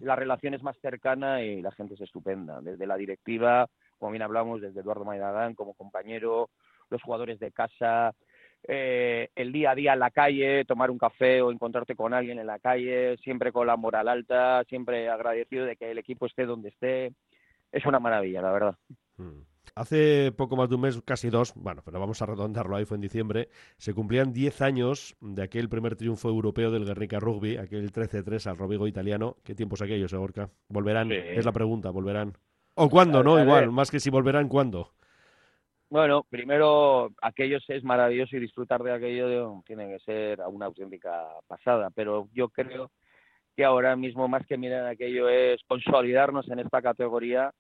la 0.00 0.16
relación 0.16 0.54
es 0.54 0.62
más 0.62 0.76
cercana 0.78 1.42
y 1.42 1.62
la 1.62 1.70
gente 1.72 1.94
es 1.94 2.00
estupenda. 2.00 2.60
Desde 2.60 2.86
la 2.86 2.96
directiva, 2.96 3.68
como 3.98 4.12
bien 4.12 4.22
hablamos, 4.22 4.60
desde 4.60 4.80
Eduardo 4.80 5.04
Maidagán 5.04 5.54
como 5.54 5.74
compañero, 5.74 6.50
los 6.90 7.02
jugadores 7.02 7.38
de 7.38 7.52
casa, 7.52 8.14
eh, 8.66 9.28
el 9.34 9.52
día 9.52 9.72
a 9.72 9.74
día 9.74 9.92
en 9.92 9.98
la 10.00 10.10
calle, 10.10 10.64
tomar 10.64 10.90
un 10.90 10.98
café 10.98 11.42
o 11.42 11.52
encontrarte 11.52 11.94
con 11.94 12.14
alguien 12.14 12.38
en 12.38 12.46
la 12.46 12.58
calle, 12.58 13.16
siempre 13.18 13.52
con 13.52 13.66
la 13.66 13.76
moral 13.76 14.08
alta, 14.08 14.64
siempre 14.64 15.08
agradecido 15.08 15.66
de 15.66 15.76
que 15.76 15.90
el 15.90 15.98
equipo 15.98 16.26
esté 16.26 16.46
donde 16.46 16.70
esté. 16.70 17.12
Es 17.70 17.84
una 17.84 18.00
maravilla, 18.00 18.40
la 18.40 18.52
verdad. 18.52 18.76
Hmm. 19.16 19.42
Hace 19.76 20.30
poco 20.30 20.54
más 20.54 20.68
de 20.68 20.76
un 20.76 20.82
mes, 20.82 21.02
casi 21.04 21.30
dos, 21.30 21.52
bueno, 21.56 21.82
pero 21.84 21.98
vamos 21.98 22.22
a 22.22 22.26
redondarlo 22.26 22.76
ahí, 22.76 22.84
fue 22.84 22.96
en 22.96 23.00
diciembre, 23.00 23.48
se 23.76 23.92
cumplían 23.92 24.32
10 24.32 24.62
años 24.62 25.16
de 25.20 25.42
aquel 25.42 25.68
primer 25.68 25.96
triunfo 25.96 26.28
europeo 26.28 26.70
del 26.70 26.84
Guernica 26.84 27.18
Rugby, 27.18 27.56
aquel 27.56 27.90
13-3 27.90 28.46
al 28.46 28.56
Robigo 28.56 28.86
italiano. 28.86 29.36
¿Qué 29.42 29.56
tiempos 29.56 29.82
aquellos, 29.82 30.14
Gorka? 30.14 30.48
¿Volverán? 30.68 31.10
Es 31.10 31.44
la 31.44 31.50
pregunta, 31.50 31.90
¿volverán? 31.90 32.34
¿O 32.74 32.88
cuándo, 32.88 33.24
no? 33.24 33.42
Igual, 33.42 33.72
más 33.72 33.90
que 33.90 33.98
si 33.98 34.10
volverán, 34.10 34.48
¿cuándo? 34.48 34.92
Bueno, 35.90 36.24
primero, 36.28 37.10
aquello 37.20 37.58
es 37.66 37.84
maravilloso 37.84 38.36
y 38.36 38.40
disfrutar 38.40 38.82
de 38.82 38.92
aquello 38.92 39.60
tiene 39.66 39.88
que 39.88 39.98
ser 40.00 40.40
una 40.48 40.66
auténtica 40.66 41.24
pasada, 41.48 41.90
pero 41.90 42.28
yo 42.32 42.48
creo 42.48 42.92
que 43.56 43.64
ahora 43.64 43.96
mismo 43.96 44.28
más 44.28 44.46
que 44.46 44.56
mirar 44.56 44.86
aquello 44.86 45.28
es 45.28 45.60
consolidarnos 45.66 46.48
en 46.48 46.60
esta 46.60 46.80
categoría 46.80 47.52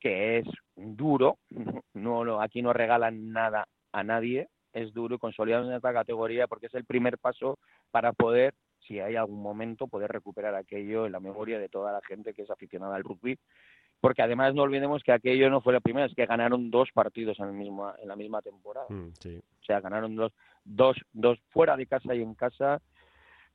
que 0.00 0.38
es 0.38 0.46
duro, 0.76 1.38
no, 1.94 2.40
aquí 2.40 2.62
no 2.62 2.72
regalan 2.72 3.32
nada 3.32 3.66
a 3.92 4.02
nadie, 4.02 4.48
es 4.72 4.92
duro 4.92 5.18
consolidarnos 5.18 5.70
en 5.70 5.76
esta 5.76 5.92
categoría 5.92 6.46
porque 6.46 6.66
es 6.66 6.74
el 6.74 6.84
primer 6.84 7.18
paso 7.18 7.58
para 7.90 8.12
poder, 8.12 8.54
si 8.80 9.00
hay 9.00 9.16
algún 9.16 9.40
momento, 9.40 9.86
poder 9.86 10.10
recuperar 10.10 10.54
aquello 10.54 11.06
en 11.06 11.12
la 11.12 11.20
memoria 11.20 11.58
de 11.58 11.68
toda 11.68 11.92
la 11.92 12.00
gente 12.02 12.34
que 12.34 12.42
es 12.42 12.50
aficionada 12.50 12.96
al 12.96 13.04
rugby 13.04 13.38
porque 14.04 14.20
además 14.20 14.54
no 14.54 14.60
olvidemos 14.60 15.02
que 15.02 15.12
aquello 15.12 15.48
no 15.48 15.62
fue 15.62 15.72
la 15.72 15.80
primera, 15.80 16.04
es 16.04 16.14
que 16.14 16.26
ganaron 16.26 16.70
dos 16.70 16.90
partidos 16.92 17.38
en, 17.40 17.46
el 17.46 17.52
mismo, 17.54 17.90
en 17.98 18.06
la 18.06 18.16
misma 18.16 18.42
temporada. 18.42 18.84
Mm, 18.90 19.08
o 19.08 19.64
sea, 19.64 19.80
ganaron 19.80 20.14
dos, 20.14 20.30
dos, 20.62 20.98
dos 21.14 21.38
fuera 21.48 21.74
de 21.74 21.86
casa 21.86 22.14
y 22.14 22.20
en 22.20 22.34
casa, 22.34 22.82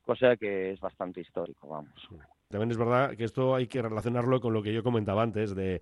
cosa 0.01 0.37
que 0.37 0.71
es 0.71 0.79
bastante 0.79 1.21
histórico, 1.21 1.67
vamos. 1.67 1.93
También 2.47 2.71
es 2.71 2.77
verdad 2.79 3.15
que 3.15 3.25
esto 3.25 3.53
hay 3.53 3.67
que 3.67 3.79
relacionarlo 3.79 4.41
con 4.41 4.51
lo 4.51 4.63
que 4.63 4.73
yo 4.73 4.81
comentaba 4.81 5.21
antes, 5.21 5.53
de 5.53 5.81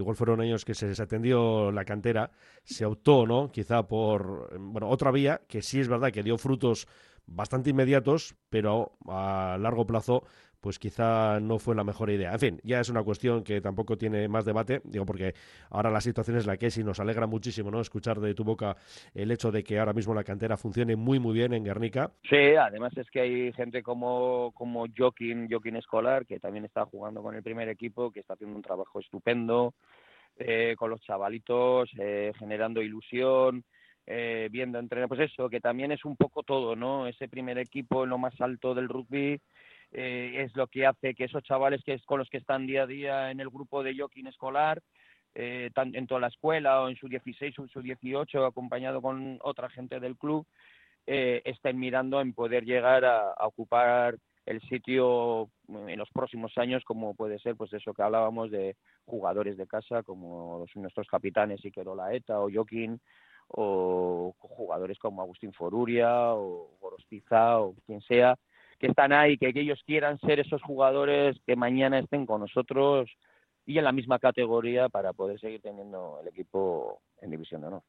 igual 0.00 0.16
fueron 0.16 0.40
años 0.40 0.64
que 0.64 0.74
se 0.74 0.86
desatendió 0.86 1.72
la 1.72 1.84
cantera, 1.84 2.30
se 2.64 2.86
optó, 2.86 3.26
¿no? 3.26 3.50
Quizá 3.50 3.86
por, 3.86 4.58
bueno, 4.58 4.88
otra 4.88 5.10
vía 5.10 5.40
que 5.48 5.62
sí 5.62 5.80
es 5.80 5.88
verdad 5.88 6.12
que 6.12 6.22
dio 6.22 6.38
frutos 6.38 6.86
bastante 7.26 7.70
inmediatos, 7.70 8.34
pero 8.48 8.92
a 9.06 9.58
largo 9.60 9.86
plazo 9.86 10.24
pues 10.60 10.78
quizá 10.78 11.38
no 11.40 11.58
fue 11.58 11.74
la 11.74 11.84
mejor 11.84 12.10
idea. 12.10 12.32
En 12.32 12.38
fin, 12.38 12.60
ya 12.64 12.80
es 12.80 12.88
una 12.88 13.02
cuestión 13.02 13.44
que 13.44 13.60
tampoco 13.60 13.96
tiene 13.96 14.28
más 14.28 14.44
debate, 14.44 14.80
digo, 14.84 15.06
porque 15.06 15.34
ahora 15.70 15.90
la 15.90 16.00
situación 16.00 16.36
es 16.36 16.46
la 16.46 16.56
que 16.56 16.66
es 16.66 16.78
y 16.78 16.84
nos 16.84 17.00
alegra 17.00 17.26
muchísimo, 17.26 17.70
¿no? 17.70 17.80
Escuchar 17.80 18.20
de 18.20 18.34
tu 18.34 18.44
boca 18.44 18.76
el 19.14 19.30
hecho 19.30 19.52
de 19.52 19.62
que 19.62 19.78
ahora 19.78 19.92
mismo 19.92 20.14
la 20.14 20.24
cantera 20.24 20.56
funcione 20.56 20.96
muy, 20.96 21.18
muy 21.18 21.34
bien 21.34 21.52
en 21.52 21.64
Guernica. 21.64 22.10
Sí, 22.28 22.56
además 22.60 22.96
es 22.96 23.08
que 23.10 23.20
hay 23.20 23.52
gente 23.52 23.82
como, 23.82 24.52
como 24.52 24.86
Joaquín, 24.96 25.48
Joaquín 25.48 25.76
Escolar, 25.76 26.26
que 26.26 26.40
también 26.40 26.64
está 26.64 26.84
jugando 26.86 27.22
con 27.22 27.34
el 27.34 27.42
primer 27.42 27.68
equipo, 27.68 28.10
que 28.10 28.20
está 28.20 28.34
haciendo 28.34 28.56
un 28.56 28.62
trabajo 28.62 28.98
estupendo 28.98 29.74
eh, 30.38 30.74
con 30.76 30.90
los 30.90 31.00
chavalitos, 31.02 31.90
eh, 31.98 32.32
generando 32.38 32.82
ilusión. 32.82 33.64
Eh, 34.10 34.48
viendo 34.50 34.78
entrenar, 34.78 35.06
pues 35.06 35.20
eso, 35.20 35.50
que 35.50 35.60
también 35.60 35.92
es 35.92 36.02
un 36.06 36.16
poco 36.16 36.42
todo, 36.42 36.74
¿no? 36.74 37.06
Ese 37.06 37.28
primer 37.28 37.58
equipo 37.58 38.04
en 38.04 38.10
lo 38.10 38.16
más 38.16 38.40
alto 38.40 38.74
del 38.74 38.88
rugby, 38.88 39.38
eh, 39.92 40.44
es 40.44 40.54
lo 40.56 40.66
que 40.66 40.86
hace 40.86 41.14
que 41.14 41.24
esos 41.24 41.42
chavales 41.42 41.82
que 41.82 41.94
es 41.94 42.04
con 42.04 42.18
los 42.18 42.28
que 42.28 42.38
están 42.38 42.66
día 42.66 42.82
a 42.82 42.86
día 42.86 43.30
en 43.30 43.40
el 43.40 43.48
grupo 43.48 43.82
de 43.82 43.96
jockey 43.96 44.26
escolar, 44.26 44.82
eh, 45.34 45.70
en 45.74 46.06
toda 46.06 46.20
la 46.20 46.28
escuela 46.28 46.82
o 46.82 46.88
en 46.88 46.96
su 46.96 47.08
16 47.08 47.58
o 47.58 47.62
en 47.62 47.68
su 47.68 47.80
18, 47.80 48.44
acompañado 48.44 49.00
con 49.00 49.38
otra 49.42 49.70
gente 49.70 50.00
del 50.00 50.16
club, 50.16 50.46
eh, 51.06 51.42
estén 51.44 51.78
mirando 51.78 52.20
en 52.20 52.34
poder 52.34 52.64
llegar 52.64 53.04
a, 53.04 53.34
ocupar 53.40 54.16
el 54.48 54.62
sitio 54.62 55.50
en 55.68 55.98
los 55.98 56.08
próximos 56.10 56.56
años, 56.56 56.82
como 56.84 57.14
puede 57.14 57.38
ser, 57.38 57.54
pues 57.54 57.70
eso 57.74 57.92
que 57.92 58.02
hablábamos 58.02 58.50
de 58.50 58.76
jugadores 59.04 59.58
de 59.58 59.66
casa, 59.66 60.02
como 60.02 60.64
nuestros 60.74 61.06
capitanes 61.06 61.62
Iker 61.62 61.86
Olaeta 61.86 62.40
o 62.40 62.48
Joaquín, 62.50 62.98
o 63.48 64.34
jugadores 64.38 64.98
como 64.98 65.20
Agustín 65.20 65.52
Foruria 65.52 66.32
o 66.34 66.78
Gorostiza 66.80 67.58
o 67.58 67.74
quien 67.86 68.00
sea, 68.02 68.36
que 68.78 68.86
están 68.86 69.12
ahí, 69.12 69.36
que, 69.36 69.52
ellos 69.54 69.82
quieran 69.86 70.18
ser 70.20 70.40
esos 70.40 70.62
jugadores 70.62 71.36
que 71.46 71.54
mañana 71.54 71.98
estén 71.98 72.24
con 72.24 72.40
nosotros 72.40 73.10
y 73.66 73.76
en 73.76 73.84
la 73.84 73.92
misma 73.92 74.18
categoría 74.18 74.88
para 74.88 75.12
poder 75.12 75.38
seguir 75.40 75.60
teniendo 75.60 76.20
el 76.22 76.28
equipo 76.28 77.02
en 77.20 77.30
División 77.30 77.60
de 77.60 77.66
Honor. 77.66 77.82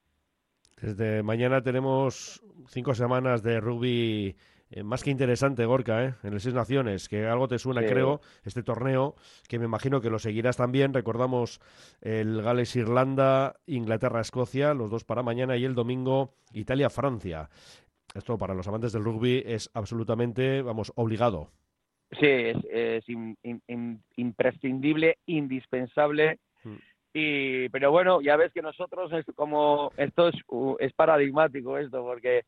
Desde 0.82 1.24
mañana 1.24 1.62
tenemos 1.62 2.44
cinco 2.68 2.94
semanas 2.94 3.44
de 3.44 3.62
rugby 3.62 4.36
eh, 4.71 4.83
más 4.83 5.03
que 5.03 5.09
interesante, 5.09 5.65
Gorka, 5.65 6.05
¿eh? 6.05 6.13
en 6.23 6.33
el 6.33 6.39
Seis 6.39 6.53
Naciones, 6.53 7.09
que 7.09 7.25
algo 7.25 7.47
te 7.47 7.57
suena, 7.57 7.85
creo, 7.85 8.21
este 8.43 8.61
torneo, 8.61 9.15
que 9.47 9.57
me 9.57 9.65
imagino 9.65 9.99
que 10.01 10.09
lo 10.09 10.19
seguirás 10.19 10.57
también. 10.57 10.93
Recordamos 10.93 11.59
el 12.01 12.41
Gales-Irlanda, 12.41 13.55
Inglaterra-Escocia, 13.65 14.73
los 14.73 14.91
dos 14.91 15.03
para 15.03 15.23
mañana, 15.23 15.57
y 15.57 15.65
el 15.65 15.73
domingo 15.73 16.35
Italia-Francia. 16.53 17.49
Esto 18.13 18.38
para 18.38 18.53
los 18.53 18.67
amantes 18.67 18.91
del 18.91 19.03
rugby 19.03 19.43
es 19.45 19.69
absolutamente, 19.73 20.61
vamos, 20.61 20.91
obligado. 20.95 21.49
Sí, 22.19 22.27
es, 22.27 23.05
imprescindible, 24.15 25.17
indispensable 25.27 26.39
mm. 26.63 26.75
Y, 27.13 27.69
pero 27.69 27.91
bueno, 27.91 28.21
ya 28.21 28.38
ves 28.38 28.53
que 28.53 28.61
nosotros 28.61 29.11
es 29.13 29.25
como, 29.35 29.91
esto 29.97 30.27
es, 30.27 30.35
es 30.79 30.93
paradigmático 30.93 31.77
esto, 31.77 32.03
porque 32.03 32.43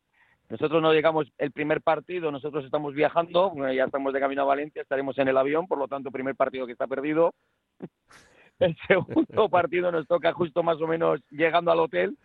nosotros 0.51 0.81
no 0.81 0.91
llegamos 0.91 1.31
el 1.37 1.51
primer 1.51 1.81
partido, 1.81 2.29
nosotros 2.29 2.65
estamos 2.65 2.93
viajando, 2.93 3.53
ya 3.73 3.85
estamos 3.85 4.11
de 4.13 4.19
camino 4.19 4.41
a 4.41 4.45
Valencia, 4.45 4.81
estaremos 4.81 5.17
en 5.17 5.29
el 5.29 5.37
avión, 5.37 5.65
por 5.65 5.77
lo 5.77 5.87
tanto, 5.87 6.11
primer 6.11 6.35
partido 6.35 6.65
que 6.65 6.73
está 6.73 6.87
perdido. 6.87 7.33
El 8.59 8.77
segundo 8.87 9.49
partido 9.49 9.91
nos 9.91 10.05
toca 10.07 10.33
justo 10.33 10.61
más 10.61 10.79
o 10.81 10.85
menos 10.85 11.19
llegando 11.31 11.71
al 11.71 11.79
hotel 11.79 12.15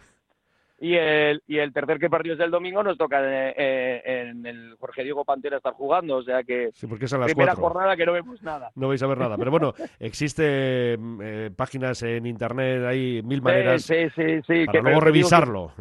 y 0.79 0.95
el, 0.95 1.43
y 1.47 1.57
el 1.57 1.73
tercer 1.73 1.99
que 1.99 2.11
partido 2.11 2.35
es 2.35 2.41
el 2.41 2.51
domingo 2.51 2.83
nos 2.83 2.99
toca 2.99 3.23
eh, 3.23 3.55
eh, 3.57 4.03
en, 4.05 4.45
el 4.45 4.77
Jorge 4.79 5.03
Diego 5.03 5.25
Pantera 5.25 5.57
estar 5.57 5.73
jugando, 5.73 6.17
o 6.17 6.23
sea 6.23 6.43
que 6.43 6.71
sí, 6.75 6.87
porque 6.87 7.07
es 7.07 7.13
a 7.15 7.19
las 7.19 7.33
primera 7.33 7.55
jornada 7.55 7.97
que 7.97 8.05
no 8.05 8.13
vemos 8.13 8.43
nada. 8.43 8.71
No 8.75 8.89
vais 8.89 9.03
a 9.03 9.07
ver 9.07 9.17
nada, 9.17 9.39
pero 9.39 9.51
bueno, 9.51 9.73
existe 9.99 10.99
eh, 11.23 11.51
páginas 11.57 12.03
en 12.03 12.27
internet, 12.27 12.85
hay 12.85 13.23
mil 13.23 13.41
maneras 13.41 13.85
sí, 13.85 14.11
sí, 14.15 14.43
sí, 14.47 14.67
para 14.67 14.83
luego 14.83 15.01
revisarlo. 15.01 15.73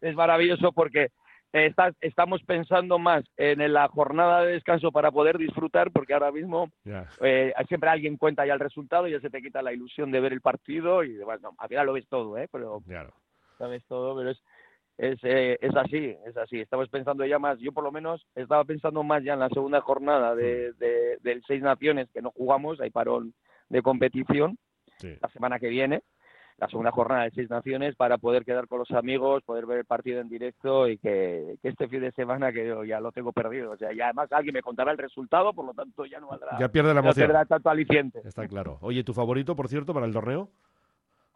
Es 0.00 0.14
maravilloso 0.14 0.72
porque 0.72 1.08
estamos 1.52 2.42
pensando 2.42 2.98
más 2.98 3.24
en 3.36 3.72
la 3.72 3.88
jornada 3.88 4.42
de 4.42 4.52
descanso 4.52 4.92
para 4.92 5.10
poder 5.10 5.38
disfrutar, 5.38 5.90
porque 5.90 6.14
ahora 6.14 6.32
mismo 6.32 6.70
siempre 7.68 7.90
alguien 7.90 8.16
cuenta 8.16 8.46
ya 8.46 8.54
el 8.54 8.60
resultado 8.60 9.08
y 9.08 9.12
ya 9.12 9.20
se 9.20 9.30
te 9.30 9.42
quita 9.42 9.62
la 9.62 9.72
ilusión 9.72 10.10
de 10.10 10.20
ver 10.20 10.32
el 10.32 10.40
partido 10.40 11.04
y 11.04 11.14
demás. 11.14 11.40
No, 11.40 11.54
al 11.58 11.68
final 11.68 11.86
lo 11.86 11.92
ves 11.94 12.08
todo, 12.08 12.36
¿eh? 12.38 12.48
Pero 12.50 12.80
claro 12.86 13.12
sabes 13.58 13.84
todo, 13.86 14.16
pero 14.16 14.30
es, 14.30 14.42
es, 14.96 15.18
eh, 15.24 15.58
es 15.60 15.76
así, 15.76 16.16
es 16.24 16.36
así. 16.36 16.60
Estamos 16.60 16.88
pensando 16.88 17.26
ya 17.26 17.38
más, 17.38 17.58
yo 17.58 17.72
por 17.72 17.84
lo 17.84 17.92
menos 17.92 18.24
estaba 18.34 18.64
pensando 18.64 19.02
más 19.02 19.22
ya 19.22 19.34
en 19.34 19.40
la 19.40 19.48
segunda 19.50 19.80
jornada 19.80 20.34
de, 20.34 20.72
de, 20.74 21.18
del 21.20 21.42
Seis 21.46 21.62
Naciones 21.62 22.08
que 22.12 22.22
no 22.22 22.30
jugamos, 22.30 22.80
hay 22.80 22.90
parón 22.90 23.34
de 23.68 23.82
competición 23.82 24.56
la 25.00 25.28
semana 25.28 25.60
que 25.60 25.68
viene, 25.68 26.02
la 26.58 26.66
segunda 26.68 26.90
jornada 26.90 27.24
de 27.24 27.30
Seis 27.30 27.48
Naciones 27.48 27.94
para 27.94 28.18
poder 28.18 28.44
quedar 28.44 28.66
con 28.66 28.80
los 28.80 28.90
amigos, 28.90 29.44
poder 29.44 29.64
ver 29.64 29.78
el 29.78 29.84
partido 29.84 30.20
en 30.20 30.28
directo 30.28 30.88
y 30.88 30.98
que, 30.98 31.56
este 31.62 31.88
fin 31.88 32.00
de 32.00 32.10
semana 32.12 32.52
que 32.52 32.66
yo 32.66 32.84
ya 32.84 32.98
lo 32.98 33.12
tengo 33.12 33.32
perdido. 33.32 33.70
O 33.70 33.76
sea, 33.76 33.92
ya 33.92 34.06
además 34.06 34.32
alguien 34.32 34.54
me 34.54 34.62
contará 34.62 34.90
el 34.90 34.98
resultado, 34.98 35.52
por 35.52 35.64
lo 35.64 35.72
tanto 35.72 36.04
ya 36.04 36.18
no 36.18 36.28
valdrá. 36.28 36.58
Ya 36.58 36.68
pierde 36.68 36.92
la 36.92 37.00
emoción. 37.00 37.32
No 37.32 37.46
tanto 37.46 37.70
aliciente. 37.70 38.20
Está 38.24 38.48
claro. 38.48 38.78
Oye, 38.80 39.04
¿tu 39.04 39.14
favorito, 39.14 39.54
por 39.54 39.68
cierto, 39.68 39.94
para 39.94 40.06
el 40.06 40.12
torneo? 40.12 40.48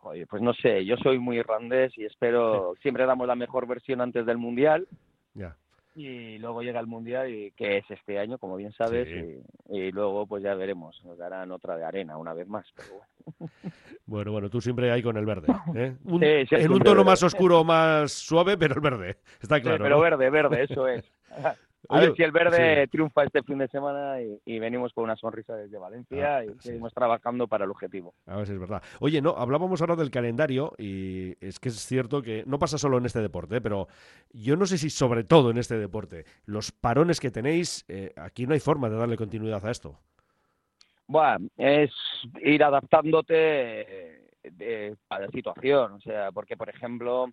Oye, 0.02 0.26
pues 0.26 0.42
no 0.42 0.52
sé, 0.54 0.84
yo 0.84 0.96
soy 0.96 1.20
muy 1.20 1.38
irlandés 1.38 1.96
y 1.96 2.04
espero, 2.04 2.74
siempre 2.82 3.06
damos 3.06 3.28
la 3.28 3.36
mejor 3.36 3.68
versión 3.68 4.00
antes 4.00 4.26
del 4.26 4.38
Mundial. 4.38 4.88
Ya. 5.34 5.56
Y 5.94 6.38
luego 6.38 6.62
llega 6.62 6.80
el 6.80 6.86
Mundial, 6.86 7.30
y, 7.30 7.50
que 7.52 7.78
es 7.78 7.90
este 7.90 8.18
año, 8.18 8.38
como 8.38 8.56
bien 8.56 8.72
sabes, 8.72 9.08
y, 9.68 9.90
luego 9.92 10.26
pues 10.26 10.42
ya 10.42 10.54
veremos, 10.54 11.02
nos 11.04 11.18
darán 11.18 11.50
otra 11.52 11.76
de 11.76 11.84
arena 11.84 12.16
una 12.16 12.32
vez 12.32 12.48
más. 12.48 12.66
bueno. 14.06 14.32
bueno, 14.32 14.48
tú 14.48 14.60
siempre 14.60 14.90
ahí 14.90 15.02
con 15.02 15.16
el 15.16 15.26
verde. 15.26 15.52
¿eh? 15.74 15.96
en 16.50 16.72
un 16.72 16.80
tono 16.80 17.04
más 17.04 17.22
oscuro, 17.22 17.62
más 17.62 18.12
suave, 18.12 18.56
pero 18.56 18.74
el 18.74 18.80
verde, 18.80 19.18
está 19.40 19.60
claro. 19.60 19.84
pero 19.84 20.00
verde, 20.00 20.30
verde, 20.30 20.64
eso 20.64 20.88
es. 20.88 21.04
A 21.88 22.00
ver 22.00 22.14
si 22.14 22.22
el 22.22 22.32
verde 22.32 22.86
triunfa 22.88 23.24
este 23.24 23.42
fin 23.42 23.58
de 23.58 23.68
semana 23.68 24.18
y, 24.44 24.58
venimos 24.58 24.92
con 24.92 25.04
una 25.04 25.16
sonrisa 25.16 25.56
desde 25.56 25.78
Valencia 25.78 26.36
ah, 26.36 26.44
y 26.44 26.50
seguimos 26.60 26.94
trabajando 26.94 27.48
para 27.48 27.64
el 27.64 27.70
objetivo. 27.70 28.14
A 28.26 28.36
ver 28.36 28.46
si 28.46 28.52
es 28.52 28.60
verdad. 28.60 28.82
Oye, 29.00 29.20
no, 29.20 29.30
hablábamos 29.36 29.80
ahora 29.80 29.96
del 29.96 30.10
calendario 30.10 30.72
y 30.78 31.36
es 31.44 31.58
que 31.58 31.68
es 31.70 31.84
cierto 31.84 32.22
que 32.22 32.44
no 32.46 32.58
pasa 32.58 32.78
solo 32.78 32.98
en 32.98 33.06
este 33.06 33.20
deporte, 33.20 33.60
pero 33.60 33.88
yo 34.32 34.56
no 34.56 34.66
sé 34.66 34.78
si 34.78 34.90
sobre 34.90 35.24
todo 35.24 35.50
en 35.50 35.58
este 35.58 35.76
deporte, 35.76 36.24
los 36.46 36.70
parones 36.70 37.18
que 37.18 37.30
tenéis, 37.30 37.84
eh, 37.88 38.12
aquí 38.16 38.46
no 38.46 38.54
hay 38.54 38.60
forma 38.60 38.88
de 38.88 38.96
darle 38.96 39.16
continuidad 39.16 39.64
a 39.66 39.70
esto. 39.70 39.98
Bueno, 41.08 41.48
es 41.56 41.90
ir 42.42 42.62
adaptándote 42.62 44.22
eh, 44.42 44.94
a 45.08 45.20
la 45.20 45.28
situación, 45.28 45.92
o 45.92 46.00
sea, 46.00 46.30
porque 46.32 46.56
por 46.56 46.68
ejemplo 46.68 47.28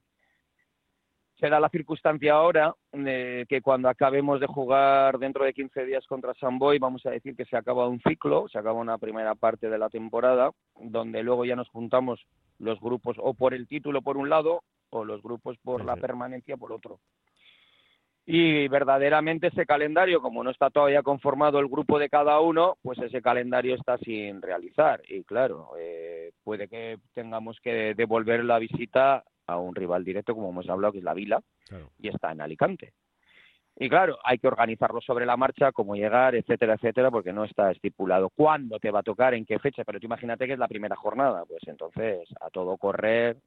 será 1.40 1.60
la 1.60 1.70
circunstancia 1.70 2.34
ahora 2.34 2.76
de 2.92 3.46
que 3.48 3.62
cuando 3.62 3.88
acabemos 3.88 4.40
de 4.40 4.48
jugar 4.48 5.18
dentro 5.20 5.46
de 5.46 5.54
15 5.54 5.86
días 5.86 6.06
contra 6.06 6.34
Samboy, 6.34 6.80
vamos 6.80 7.06
a 7.06 7.12
decir 7.12 7.36
que 7.36 7.46
se 7.46 7.56
acaba 7.56 7.88
un 7.88 8.02
ciclo, 8.02 8.48
se 8.50 8.60
acaba 8.60 8.80
una 8.80 8.98
primera 8.98 9.36
parte 9.36 9.70
de 9.70 9.78
la 9.78 9.90
temporada, 9.90 10.52
donde 10.80 11.24
luego 11.24 11.46
ya 11.46 11.56
nos 11.56 11.70
juntamos 11.70 12.26
los 12.60 12.80
grupos 12.82 13.16
o 13.20 13.34
por 13.34 13.54
el 13.54 13.68
título 13.68 14.02
por 14.02 14.18
un 14.18 14.30
lado 14.30 14.64
o 14.90 15.06
los 15.06 15.22
grupos 15.22 15.58
por 15.64 15.86
la 15.86 15.96
permanencia 15.96 16.58
por 16.58 16.74
otro. 16.74 17.00
Y 18.26 18.68
verdaderamente 18.68 19.48
ese 19.48 19.66
calendario, 19.66 20.22
como 20.22 20.44
no 20.44 20.52
está 20.52 20.70
todavía 20.70 21.02
conformado 21.02 21.60
el 21.60 21.68
grupo 21.68 21.98
de 21.98 22.10
cada 22.10 22.40
uno, 22.42 22.78
pues 22.84 23.00
ese 23.00 23.24
calendario 23.24 23.74
está 23.74 23.98
sin 23.98 24.42
realizar. 24.42 25.02
Y 25.08 25.24
claro, 25.24 25.72
eh, 25.80 26.32
puede 26.44 26.68
que 26.68 26.98
tengamos 27.16 27.60
que 27.60 27.96
devolver 27.96 28.44
la 28.46 28.60
visita 28.60 29.24
a 29.52 29.58
un 29.58 29.76
rival 29.76 30.04
directo, 30.04 30.36
como 30.36 30.50
hemos 30.50 30.70
hablado, 30.70 30.94
que 30.94 31.00
es 31.00 31.04
la 31.04 31.14
Vila, 31.14 31.42
y 32.00 32.08
está 32.08 32.32
en 32.32 32.42
Alicante. 32.42 32.94
Y 33.82 33.88
claro, 33.88 34.18
hay 34.26 34.38
que 34.40 34.48
organizarlo 34.48 35.00
sobre 35.00 35.26
la 35.26 35.38
marcha, 35.38 35.72
cómo 35.72 35.96
llegar, 35.96 36.36
etcétera, 36.36 36.74
etcétera, 36.74 37.10
porque 37.10 37.32
no 37.32 37.46
está 37.46 37.72
estipulado 37.72 38.30
cuándo 38.30 38.78
te 38.78 38.92
va 38.92 39.00
a 39.00 39.04
tocar, 39.04 39.34
en 39.34 39.46
qué 39.46 39.58
fecha, 39.58 39.86
pero 39.86 40.02
tú 40.02 40.06
imagínate 40.08 40.46
que 40.46 40.54
es 40.54 40.60
la 40.60 40.68
primera 40.68 40.98
jornada, 40.98 41.46
pues 41.46 41.62
entonces 41.66 42.28
a 42.42 42.50
todo 42.50 42.76
correr, 42.76 43.38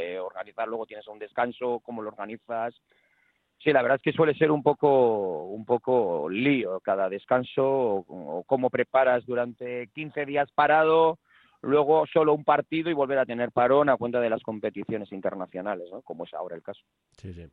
eh, 0.00 0.18
organizar, 0.18 0.68
luego 0.68 0.86
tienes 0.86 1.06
un 1.06 1.18
descanso, 1.18 1.80
cómo 1.80 2.00
lo 2.00 2.08
organizas. 2.08 2.74
Sí, 3.58 3.72
la 3.72 3.82
verdad 3.82 3.96
es 3.96 4.02
que 4.02 4.16
suele 4.16 4.34
ser 4.34 4.50
un 4.50 4.62
poco, 4.62 5.44
un 5.48 5.66
poco 5.66 6.30
lío 6.30 6.80
cada 6.80 7.10
descanso, 7.10 7.62
o, 7.62 8.04
o 8.08 8.44
cómo 8.44 8.70
preparas 8.70 9.26
durante 9.26 9.88
15 9.88 10.24
días 10.24 10.50
parado, 10.52 11.18
luego 11.64 12.04
solo 12.06 12.34
un 12.34 12.44
partido 12.44 12.90
y 12.90 12.94
volver 12.94 13.18
a 13.18 13.26
tener 13.26 13.52
parón 13.52 13.88
a 13.88 13.96
cuenta 13.96 14.20
de 14.20 14.30
las 14.30 14.42
competiciones 14.42 15.10
internacionales, 15.12 15.88
¿no? 15.92 16.02
como 16.02 16.24
es 16.24 16.34
ahora 16.34 16.56
el 16.56 16.62
caso. 16.62 16.82
Sí, 17.16 17.32
sí. 17.32 17.46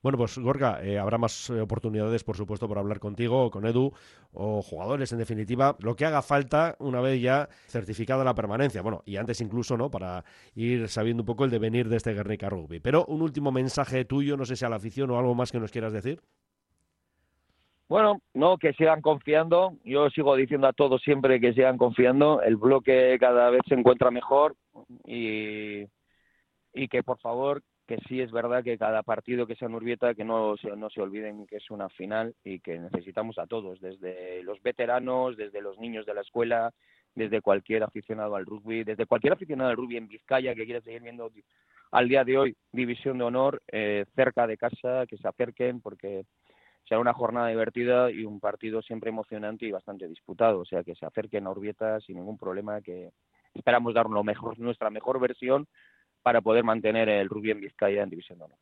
Bueno, 0.00 0.16
pues 0.16 0.38
Gorga, 0.38 0.80
eh, 0.84 0.96
habrá 0.96 1.18
más 1.18 1.50
eh, 1.50 1.60
oportunidades, 1.60 2.22
por 2.22 2.36
supuesto, 2.36 2.68
por 2.68 2.78
hablar 2.78 3.00
contigo, 3.00 3.50
con 3.50 3.66
Edu, 3.66 3.92
o 4.32 4.62
jugadores, 4.62 5.10
en 5.12 5.18
definitiva, 5.18 5.76
lo 5.80 5.96
que 5.96 6.04
haga 6.04 6.22
falta 6.22 6.76
una 6.78 7.00
vez 7.00 7.20
ya 7.20 7.48
certificada 7.66 8.22
la 8.22 8.34
permanencia. 8.34 8.80
Bueno, 8.80 9.02
y 9.06 9.16
antes 9.16 9.40
incluso, 9.40 9.76
¿no? 9.76 9.90
Para 9.90 10.24
ir 10.54 10.88
sabiendo 10.88 11.22
un 11.22 11.26
poco 11.26 11.44
el 11.44 11.50
devenir 11.50 11.88
de 11.88 11.96
este 11.96 12.14
Guernica 12.14 12.48
Rugby. 12.48 12.78
Pero 12.78 13.06
un 13.06 13.22
último 13.22 13.50
mensaje 13.50 14.04
tuyo, 14.04 14.36
no 14.36 14.44
sé 14.44 14.54
si 14.54 14.64
a 14.64 14.68
la 14.68 14.76
afición 14.76 15.10
o 15.10 15.18
algo 15.18 15.34
más 15.34 15.50
que 15.50 15.58
nos 15.58 15.72
quieras 15.72 15.92
decir. 15.92 16.22
Bueno, 17.88 18.20
no, 18.34 18.58
que 18.58 18.74
sigan 18.74 19.00
confiando. 19.00 19.72
Yo 19.82 20.10
sigo 20.10 20.36
diciendo 20.36 20.66
a 20.66 20.74
todos 20.74 21.00
siempre 21.02 21.40
que 21.40 21.54
sigan 21.54 21.78
confiando. 21.78 22.42
El 22.42 22.56
bloque 22.56 23.16
cada 23.18 23.48
vez 23.48 23.62
se 23.66 23.74
encuentra 23.74 24.10
mejor 24.10 24.56
y, 25.06 25.84
y 26.74 26.88
que 26.88 27.02
por 27.02 27.18
favor, 27.18 27.62
que 27.86 27.96
sí 28.06 28.20
es 28.20 28.30
verdad 28.30 28.62
que 28.62 28.76
cada 28.76 29.02
partido 29.02 29.46
que 29.46 29.56
sea 29.56 29.68
en 29.68 29.74
Urbieta, 29.74 30.14
que 30.14 30.24
no, 30.24 30.56
no 30.76 30.90
se 30.90 31.00
olviden 31.00 31.46
que 31.46 31.56
es 31.56 31.70
una 31.70 31.88
final 31.88 32.34
y 32.44 32.60
que 32.60 32.78
necesitamos 32.78 33.38
a 33.38 33.46
todos, 33.46 33.80
desde 33.80 34.42
los 34.42 34.62
veteranos, 34.62 35.38
desde 35.38 35.62
los 35.62 35.78
niños 35.78 36.04
de 36.04 36.12
la 36.12 36.20
escuela, 36.20 36.70
desde 37.14 37.40
cualquier 37.40 37.84
aficionado 37.84 38.36
al 38.36 38.44
rugby, 38.44 38.84
desde 38.84 39.06
cualquier 39.06 39.32
aficionado 39.32 39.70
al 39.70 39.76
rugby 39.76 39.96
en 39.96 40.08
Vizcaya 40.08 40.54
que 40.54 40.66
quiera 40.66 40.82
seguir 40.82 41.00
viendo 41.00 41.30
al 41.92 42.06
día 42.06 42.22
de 42.22 42.36
hoy 42.36 42.56
División 42.70 43.16
de 43.16 43.24
Honor 43.24 43.62
eh, 43.72 44.04
cerca 44.14 44.46
de 44.46 44.58
casa, 44.58 45.06
que 45.06 45.16
se 45.16 45.26
acerquen 45.26 45.80
porque 45.80 46.26
será 46.84 47.00
una 47.00 47.12
jornada 47.12 47.48
divertida 47.48 48.10
y 48.10 48.24
un 48.24 48.40
partido 48.40 48.82
siempre 48.82 49.10
emocionante 49.10 49.66
y 49.66 49.72
bastante 49.72 50.08
disputado. 50.08 50.60
O 50.60 50.64
sea, 50.64 50.82
que 50.82 50.94
se 50.94 51.06
acerquen 51.06 51.46
a 51.46 51.50
Urbieta 51.50 52.00
sin 52.00 52.16
ningún 52.16 52.38
problema, 52.38 52.80
que 52.80 53.12
esperamos 53.54 53.94
dar 53.94 54.08
lo 54.08 54.24
mejor, 54.24 54.58
nuestra 54.58 54.90
mejor 54.90 55.20
versión 55.20 55.66
para 56.22 56.40
poder 56.40 56.64
mantener 56.64 57.08
el 57.08 57.28
rugby 57.28 57.50
en 57.50 57.60
Vizcaya 57.60 58.02
en 58.02 58.10
División 58.10 58.38
de 58.38 58.44
Honor. 58.46 58.56